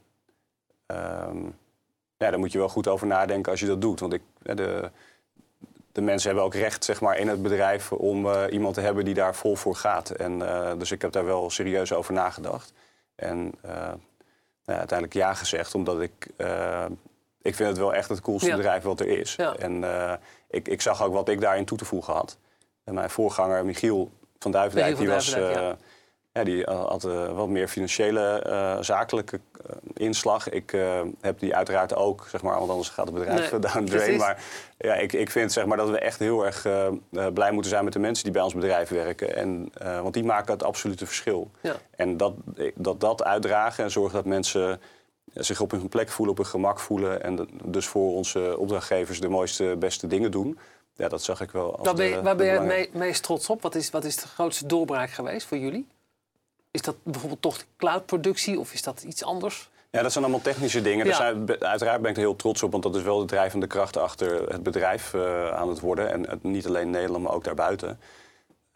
um, 0.87 1.57
ja, 2.17 2.29
daar 2.29 2.39
moet 2.39 2.51
je 2.51 2.57
wel 2.57 2.69
goed 2.69 2.87
over 2.87 3.07
nadenken 3.07 3.51
als 3.51 3.59
je 3.59 3.65
dat 3.65 3.81
doet. 3.81 3.99
Want 3.99 4.13
ik, 4.13 4.21
de, 4.41 4.91
de 5.93 6.01
mensen 6.01 6.27
hebben 6.27 6.45
ook 6.45 6.53
recht 6.55 6.85
zeg 6.85 7.01
maar, 7.01 7.17
in 7.17 7.27
het 7.27 7.41
bedrijf 7.41 7.91
om 7.91 8.25
uh, 8.25 8.43
iemand 8.49 8.73
te 8.73 8.81
hebben 8.81 9.05
die 9.05 9.13
daar 9.13 9.35
vol 9.35 9.55
voor 9.55 9.75
gaat. 9.75 10.09
En, 10.09 10.39
uh, 10.39 10.71
dus 10.77 10.91
ik 10.91 11.01
heb 11.01 11.11
daar 11.11 11.25
wel 11.25 11.49
serieus 11.49 11.93
over 11.93 12.13
nagedacht. 12.13 12.73
En 13.15 13.51
uh, 13.65 13.71
nou, 14.65 14.79
uiteindelijk 14.79 15.13
ja 15.13 15.33
gezegd, 15.33 15.75
omdat 15.75 16.01
ik, 16.01 16.27
ik 17.41 17.55
vind 17.55 17.69
het 17.69 17.77
wel 17.77 17.93
echt 17.93 18.09
het 18.09 18.21
coolste 18.21 18.49
ja. 18.49 18.55
bedrijf 18.55 18.83
wat 18.83 18.99
er 18.99 19.07
is. 19.07 19.35
Ja. 19.35 19.55
En 19.55 19.83
ik, 20.49 20.67
ik 20.67 20.81
zag 20.81 21.03
ook 21.03 21.13
wat 21.13 21.29
ik 21.29 21.41
daarin 21.41 21.65
toe 21.65 21.77
te 21.77 21.85
voegen 21.85 22.13
had. 22.13 22.37
En 22.83 22.93
mijn 22.93 23.09
voorganger 23.09 23.65
Michiel 23.65 24.11
van 24.39 24.51
Duivendijk, 24.51 24.97
die 24.97 25.09
was. 25.09 25.35
Ja, 26.33 26.43
die 26.43 26.63
had 26.63 27.03
wat 27.33 27.47
meer 27.47 27.67
financiële, 27.67 28.77
zakelijke 28.81 29.39
inslag. 29.93 30.49
Ik 30.49 30.77
heb 31.21 31.39
die 31.39 31.55
uiteraard 31.55 31.95
ook, 31.95 32.27
zeg 32.29 32.41
maar, 32.41 32.57
want 32.57 32.69
anders 32.69 32.89
gaat 32.89 33.05
het 33.05 33.15
bedrijf 33.15 33.51
nee, 33.51 33.59
down 33.71 33.85
drain. 33.85 34.17
Maar 34.17 34.43
ja, 34.77 34.93
ik, 34.93 35.13
ik 35.13 35.29
vind 35.29 35.51
zeg 35.51 35.65
maar, 35.65 35.77
dat 35.77 35.89
we 35.89 35.99
echt 35.99 36.19
heel 36.19 36.45
erg 36.45 36.67
blij 37.33 37.51
moeten 37.51 37.71
zijn 37.71 37.83
met 37.83 37.93
de 37.93 37.99
mensen 37.99 38.23
die 38.23 38.33
bij 38.33 38.41
ons 38.41 38.53
bedrijf 38.53 38.89
werken. 38.89 39.35
En, 39.35 39.71
want 40.01 40.13
die 40.13 40.23
maken 40.23 40.53
het 40.53 40.63
absolute 40.63 41.05
verschil. 41.05 41.51
Ja. 41.61 41.75
En 41.95 42.17
dat, 42.17 42.33
dat 42.75 42.99
dat 42.99 43.23
uitdragen 43.23 43.83
en 43.83 43.91
zorgen 43.91 44.15
dat 44.15 44.25
mensen 44.25 44.79
zich 45.33 45.61
op 45.61 45.71
hun 45.71 45.89
plek 45.89 46.09
voelen, 46.09 46.35
op 46.35 46.41
hun 46.41 46.51
gemak 46.51 46.79
voelen. 46.79 47.23
En 47.23 47.47
dus 47.63 47.87
voor 47.87 48.13
onze 48.13 48.55
opdrachtgevers 48.57 49.19
de 49.19 49.29
mooiste, 49.29 49.75
beste 49.79 50.07
dingen 50.07 50.31
doen. 50.31 50.59
Ja, 50.95 51.07
dat 51.07 51.23
zag 51.23 51.41
ik 51.41 51.51
wel. 51.51 51.75
Als 51.77 51.85
waar 51.85 51.95
ben 51.95 52.05
je, 52.05 52.21
waar 52.21 52.35
ben 52.35 52.45
je 52.45 52.71
het 52.73 52.93
meest 52.93 53.23
trots 53.23 53.49
op? 53.49 53.61
Wat 53.61 53.75
is, 53.75 53.89
wat 53.89 54.03
is 54.03 54.15
de 54.15 54.27
grootste 54.27 54.65
doorbraak 54.65 55.09
geweest 55.09 55.47
voor 55.47 55.57
jullie? 55.57 55.87
Is 56.73 56.81
dat 56.81 56.95
bijvoorbeeld 57.03 57.41
toch 57.41 57.63
cloudproductie 57.77 58.59
of 58.59 58.73
is 58.73 58.81
dat 58.81 59.03
iets 59.03 59.23
anders? 59.23 59.69
Ja, 59.89 60.01
dat 60.01 60.11
zijn 60.11 60.23
allemaal 60.23 60.43
technische 60.43 60.81
dingen. 60.81 61.05
Ja. 61.05 61.15
Zijn, 61.15 61.63
uiteraard 61.63 62.01
ben 62.01 62.09
ik 62.09 62.15
er 62.15 62.23
heel 62.23 62.35
trots 62.35 62.63
op, 62.63 62.71
want 62.71 62.83
dat 62.83 62.95
is 62.95 63.01
wel 63.01 63.19
de 63.19 63.25
drijvende 63.25 63.67
kracht 63.67 63.97
achter 63.97 64.49
het 64.51 64.63
bedrijf 64.63 65.13
uh, 65.13 65.49
aan 65.49 65.69
het 65.69 65.79
worden. 65.79 66.11
En 66.11 66.29
het, 66.29 66.43
niet 66.43 66.67
alleen 66.67 66.85
in 66.85 66.89
Nederland, 66.89 67.23
maar 67.23 67.33
ook 67.33 67.43
daarbuiten. 67.43 67.99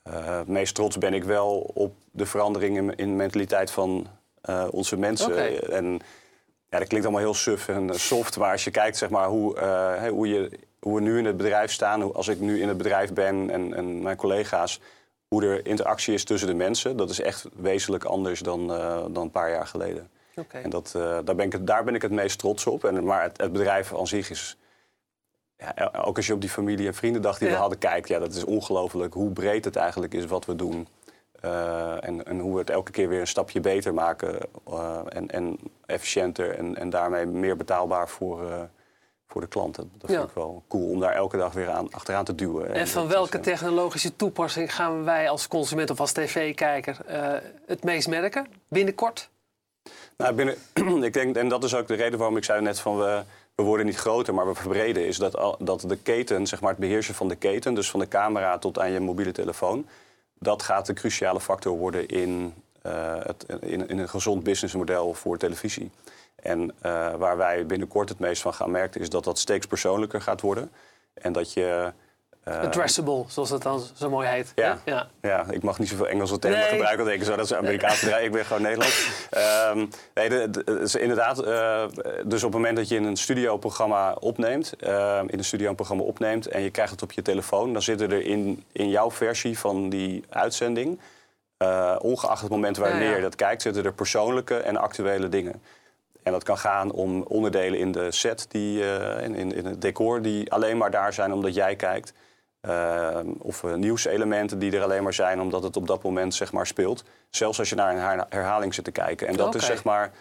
Uh, 0.07 0.37
het 0.37 0.47
meest 0.47 0.75
trots 0.75 0.97
ben 0.97 1.13
ik 1.13 1.23
wel 1.23 1.71
op 1.73 1.95
de 2.11 2.25
veranderingen 2.25 2.95
in 2.95 3.07
de 3.09 3.15
mentaliteit 3.15 3.71
van 3.71 4.07
uh, 4.49 4.67
onze 4.71 4.97
mensen. 4.97 5.31
Okay. 5.31 5.55
En 5.57 5.99
ja, 6.69 6.79
dat 6.79 6.87
klinkt 6.87 7.07
allemaal 7.07 7.25
heel 7.25 7.33
suf 7.33 7.67
en 7.67 7.99
soft. 7.99 8.37
Maar 8.37 8.51
als 8.51 8.63
je 8.63 8.71
kijkt 8.71 8.97
zeg 8.97 9.09
maar, 9.09 9.27
hoe, 9.27 9.59
hoe, 10.09 10.27
je, 10.27 10.59
hoe 10.79 10.95
we 10.95 11.01
nu 11.01 11.17
in 11.17 11.25
het 11.25 11.37
bedrijf 11.37 11.71
staan, 11.71 12.01
hoe, 12.01 12.13
als 12.13 12.27
ik 12.27 12.39
nu 12.39 12.61
in 12.61 12.67
het 12.67 12.77
bedrijf 12.77 13.13
ben 13.13 13.49
en, 13.49 13.73
en 13.73 14.01
mijn 14.01 14.17
collega's, 14.17 14.79
hoe 15.27 15.43
er 15.43 15.65
interactie 15.65 16.13
is 16.13 16.23
tussen 16.23 16.47
de 16.47 16.53
mensen, 16.53 16.97
dat 16.97 17.09
is 17.09 17.21
echt 17.21 17.45
wezenlijk 17.55 18.03
anders 18.03 18.39
dan, 18.39 18.71
uh, 18.71 19.05
dan 19.11 19.23
een 19.23 19.31
paar 19.31 19.51
jaar 19.51 19.67
geleden. 19.67 20.09
Okay. 20.35 20.61
En 20.61 20.69
dat, 20.69 20.93
uh, 20.97 21.17
daar, 21.23 21.35
ben 21.35 21.45
ik, 21.45 21.67
daar 21.67 21.83
ben 21.83 21.95
ik 21.95 22.01
het 22.01 22.11
meest 22.11 22.39
trots 22.39 22.65
op. 22.65 22.83
En, 22.83 23.03
maar 23.03 23.21
het, 23.21 23.37
het 23.37 23.51
bedrijf 23.51 23.95
aan 23.95 24.07
zich 24.07 24.29
is. 24.29 24.57
Ja, 25.57 25.91
ook 26.05 26.15
als 26.15 26.27
je 26.27 26.33
op 26.33 26.41
die 26.41 26.49
familie- 26.49 26.87
en 26.87 26.93
vriendendag 26.93 27.37
die 27.37 27.47
ja. 27.47 27.53
we 27.53 27.59
hadden 27.59 27.77
kijkt, 27.77 28.07
ja, 28.07 28.19
dat 28.19 28.33
is 28.33 28.43
ongelooflijk 28.43 29.13
hoe 29.13 29.31
breed 29.31 29.65
het 29.65 29.75
eigenlijk 29.75 30.13
is 30.13 30.25
wat 30.25 30.45
we 30.45 30.55
doen. 30.55 30.87
Uh, 31.45 32.03
en, 32.03 32.25
en, 32.25 32.39
hoe 32.39 32.53
we 32.53 32.59
het 32.59 32.69
elke 32.69 32.91
keer 32.91 33.09
weer 33.09 33.19
een 33.19 33.27
stapje 33.27 33.59
beter 33.59 33.93
maken 33.93 34.39
en, 35.09 35.27
en, 35.27 35.59
efficiënter 35.85 36.57
en, 36.57 36.75
en, 36.75 36.89
daarmee 36.89 37.25
meer 37.25 37.55
betaalbaar 37.55 38.09
voor, 38.09 38.69
voor 39.27 39.41
de 39.41 39.47
klanten. 39.47 39.91
Dat 39.97 40.09
vind 40.09 40.23
ik 40.23 40.35
wel 40.35 40.63
cool 40.67 40.89
om 40.89 40.99
daar 40.99 41.13
elke 41.13 41.37
dag 41.37 41.53
weer 41.53 41.69
aan, 41.69 41.91
achteraan 41.91 42.25
te 42.25 42.35
duwen. 42.35 42.67
En, 42.67 42.73
en 42.73 42.87
van 42.87 43.07
welke 43.07 43.39
technologische 43.39 44.15
toepassing 44.15 44.75
gaan 44.75 45.03
wij 45.03 45.29
als 45.29 45.47
consument 45.47 45.89
of 45.89 45.99
als 45.99 46.11
tv-kijker 46.11 46.97
het 47.65 47.83
meest 47.83 48.07
merken 48.07 48.47
binnenkort? 48.67 49.29
Nou, 50.17 50.33
binnen, 50.33 50.55
ik 51.03 51.13
denk, 51.13 51.35
en 51.35 51.47
dat 51.47 51.63
is 51.63 51.75
ook 51.75 51.87
de 51.87 51.93
reden 51.93 52.19
waarom 52.19 52.37
ik 52.37 52.43
zei 52.43 52.61
net 52.61 52.79
van 52.79 52.97
we, 52.97 53.23
we 53.55 53.63
worden 53.63 53.85
niet 53.85 53.97
groter, 53.97 54.33
maar 54.33 54.47
we 54.47 54.55
verbreden, 54.55 55.07
is 55.07 55.17
dat, 55.17 55.37
al, 55.37 55.55
dat 55.59 55.81
de 55.81 55.97
keten, 55.97 56.47
zeg 56.47 56.61
maar 56.61 56.69
het 56.69 56.79
beheersen 56.79 57.15
van 57.15 57.27
de 57.27 57.35
keten, 57.35 57.73
dus 57.73 57.89
van 57.89 57.99
de 57.99 58.07
camera 58.07 58.57
tot 58.57 58.79
aan 58.79 58.91
je 58.91 58.99
mobiele 58.99 59.31
telefoon, 59.31 59.87
dat 60.39 60.63
gaat 60.63 60.85
de 60.85 60.93
cruciale 60.93 61.39
factor 61.39 61.77
worden 61.77 62.07
in, 62.07 62.53
uh, 62.85 63.15
het, 63.23 63.45
in, 63.61 63.89
in, 63.89 63.99
een 63.99 64.09
gezond 64.09 64.43
businessmodel 64.43 65.13
voor 65.13 65.37
televisie. 65.37 65.91
En 66.37 66.61
uh, 66.61 67.15
waar 67.15 67.37
wij 67.37 67.65
binnenkort 67.65 68.09
het 68.09 68.19
meest 68.19 68.41
van 68.41 68.53
gaan 68.53 68.71
merken, 68.71 69.01
is 69.01 69.09
dat 69.09 69.23
dat 69.23 69.39
steeds 69.39 69.67
persoonlijker 69.67 70.21
gaat 70.21 70.41
worden. 70.41 70.71
En 71.13 71.33
dat 71.33 71.53
je 71.53 71.93
uh, 72.47 72.61
Addressable, 72.61 73.23
zoals 73.27 73.49
het 73.49 73.61
dan 73.61 73.81
zo 73.95 74.09
mooi 74.09 74.27
heet. 74.27 74.51
Ja, 74.55 74.77
ja. 74.85 75.07
ja 75.21 75.45
ik 75.49 75.63
mag 75.63 75.79
niet 75.79 75.89
zoveel 75.89 76.07
Engelse 76.07 76.39
termen 76.39 76.59
nee. 76.59 76.69
gebruiken. 76.69 77.05
Want 77.05 77.17
ik 77.17 77.23
zo, 77.23 77.35
dat 77.35 77.45
is 77.45 77.53
Amerikaanse 77.53 78.05
bedrijf. 78.05 78.25
Ik 78.25 78.31
ben 78.31 78.45
gewoon 78.45 78.61
Nederlands. 78.61 79.27
um, 79.71 79.89
nee, 80.13 80.29
de, 80.29 80.49
de, 80.49 80.99
inderdaad. 80.99 81.45
Uh, 81.45 81.83
dus 82.25 82.43
op 82.43 82.51
het 82.51 82.61
moment 82.61 82.77
dat 82.77 82.87
je 82.87 82.95
in 82.95 83.03
een 83.03 83.17
studioprogramma 83.17 84.13
opneemt, 84.13 84.73
uh, 84.79 85.21
in 85.27 85.37
een 85.37 85.43
studio 85.43 85.69
een 85.69 85.75
programma 85.75 86.03
opneemt 86.03 86.47
en 86.47 86.61
je 86.61 86.69
krijgt 86.69 86.91
het 86.91 87.01
op 87.01 87.11
je 87.11 87.21
telefoon, 87.21 87.73
dan 87.73 87.81
zitten 87.81 88.11
er 88.11 88.25
in, 88.25 88.63
in 88.71 88.89
jouw 88.89 89.11
versie 89.11 89.59
van 89.59 89.89
die 89.89 90.23
uitzending, 90.29 90.99
uh, 91.63 91.95
ongeacht 91.99 92.41
het 92.41 92.51
moment 92.51 92.77
wanneer 92.77 93.03
ja, 93.03 93.09
ja. 93.09 93.15
je 93.15 93.21
dat 93.21 93.35
kijkt, 93.35 93.61
zitten 93.61 93.85
er 93.85 93.93
persoonlijke 93.93 94.57
en 94.57 94.77
actuele 94.77 95.29
dingen. 95.29 95.61
En 96.27 96.33
dat 96.33 96.43
kan 96.43 96.57
gaan 96.57 96.91
om 96.91 97.21
onderdelen 97.21 97.79
in 97.79 97.91
de 97.91 98.11
set, 98.11 98.45
die, 98.49 98.81
in, 99.21 99.35
in, 99.35 99.53
in 99.53 99.65
het 99.65 99.81
decor, 99.81 100.21
die 100.21 100.51
alleen 100.51 100.77
maar 100.77 100.91
daar 100.91 101.13
zijn 101.13 101.33
omdat 101.33 101.55
jij 101.55 101.75
kijkt. 101.75 102.13
Uh, 102.61 103.19
of 103.39 103.63
uh, 103.63 103.73
nieuwselementen 103.73 104.59
die 104.59 104.71
er 104.71 104.83
alleen 104.83 105.03
maar 105.03 105.13
zijn 105.13 105.41
omdat 105.41 105.63
het 105.63 105.77
op 105.77 105.87
dat 105.87 106.03
moment 106.03 106.35
zeg 106.35 106.51
maar, 106.51 106.67
speelt. 106.67 107.03
Zelfs 107.29 107.59
als 107.59 107.69
je 107.69 107.75
naar 107.75 107.93
een 107.93 108.25
herhaling 108.29 108.73
zit 108.73 108.83
te 108.83 108.91
kijken. 108.91 109.27
En 109.27 109.35
dat 109.35 109.47
okay. 109.47 109.59
is 109.59 109.65
zeg 109.65 109.83
maar 109.83 110.11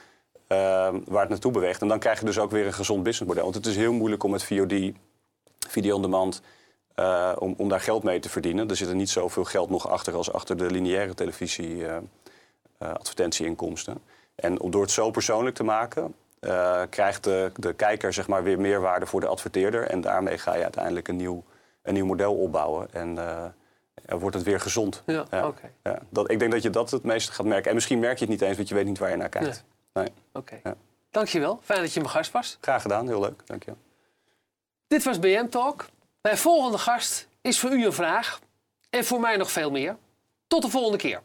uh, 0.49 0.59
waar 1.05 1.21
het 1.21 1.29
naartoe 1.29 1.53
beweegt. 1.53 1.83
En 1.83 1.89
dan 1.89 1.99
krijg 1.99 2.19
je 2.19 2.25
dus 2.25 2.39
ook 2.39 2.51
weer 2.51 2.67
een 2.67 2.73
gezond 2.73 3.03
businessmodel. 3.03 3.43
Want 3.43 3.55
het 3.55 3.67
is 3.67 3.77
heel 3.77 3.93
moeilijk 3.93 4.23
om 4.23 4.31
met 4.31 4.45
VOD, 4.45 4.93
video 5.69 5.97
on 5.97 6.03
demand, 6.03 6.43
eh, 6.95 7.33
om, 7.39 7.55
om 7.57 7.69
daar 7.69 7.81
geld 7.81 8.03
mee 8.03 8.21
te 8.21 8.29
verdienen. 8.29 8.71
Er 8.71 8.77
zit 8.77 8.89
er 8.89 8.95
niet 8.95 9.11
zoveel 9.11 9.45
geld 9.45 9.71
nog 9.71 9.89
achter 9.89 10.15
als 10.15 10.33
achter 10.33 10.57
de 10.57 10.71
lineaire 10.71 11.15
televisie 11.15 11.85
advertentieinkomsten. 12.79 14.03
En 14.37 14.55
door 14.55 14.83
het 14.83 14.91
zo 14.91 15.11
persoonlijk 15.11 15.57
te 15.57 15.65
maken, 15.65 16.15
krijgt 16.91 17.25
de, 17.25 17.51
de 17.55 17.73
kijker 17.73 18.13
zeg 18.13 18.29
maar, 18.29 18.43
weer 18.43 18.61
meerwaarde 18.61 19.07
voor 19.07 19.21
de 19.21 19.27
adverteerder. 19.27 19.83
En 19.83 20.01
daarmee 20.01 20.39
ga 20.39 20.55
je 20.55 20.63
uiteindelijk 20.63 21.09
een 21.09 21.17
nieuw 21.17 21.45
een 21.87 21.95
nieuw 21.95 22.07
model 22.07 22.35
opbouwen. 22.35 22.89
En 22.93 23.15
uh, 23.15 23.45
wordt 24.19 24.37
het 24.37 24.45
weer 24.45 24.61
gezond. 24.61 25.03
Ja, 25.07 25.25
ja. 25.31 25.47
Okay. 25.47 25.73
ja, 25.83 25.99
dat, 26.09 26.31
ik 26.31 26.39
denk 26.39 26.53
dat 26.53 26.63
je 26.63 26.71
dat 26.71 26.91
het 26.91 27.03
meest 27.03 27.31
gaat 27.31 27.47
merken. 27.47 27.69
En 27.69 27.75
misschien 27.75 27.99
merk 27.99 28.19
je 28.19 28.25
het 28.25 28.33
niet 28.33 28.43
eens, 28.43 28.57
want 28.57 28.69
je 28.69 28.75
weet 28.75 28.85
niet 28.85 28.99
waar 28.99 29.11
je 29.11 29.17
naar 29.17 29.29
kijkt. 29.29 29.65
Nee. 29.93 30.05
nee. 30.05 30.13
Oké. 30.33 30.59
Okay. 30.63 30.75
Dankjewel. 31.11 31.61
Fijn 31.63 31.81
dat 31.81 31.93
je 31.93 32.01
mijn 32.01 32.13
gast 32.13 32.33
was. 32.33 32.59
Graag 32.61 32.83
gedaan. 32.83 33.07
Heel 33.07 33.21
leuk. 33.21 33.43
Dank 33.47 33.65
je. 33.65 33.73
Dit 34.87 35.05
was 35.05 35.19
BM 35.19 35.49
Talk. 35.49 35.87
Mijn 36.21 36.39
volgende 36.39 36.79
gast 36.79 37.29
is 37.41 37.59
voor 37.59 37.71
u 37.71 37.85
een 37.85 37.93
vraag. 37.93 38.41
En 38.91 39.05
voor 39.05 39.21
mij 39.21 39.37
nog 39.37 39.51
veel 39.51 39.71
meer. 39.71 39.97
Tot 40.47 40.63
de 40.63 40.69
volgende 40.69 40.99
keer. 40.99 41.21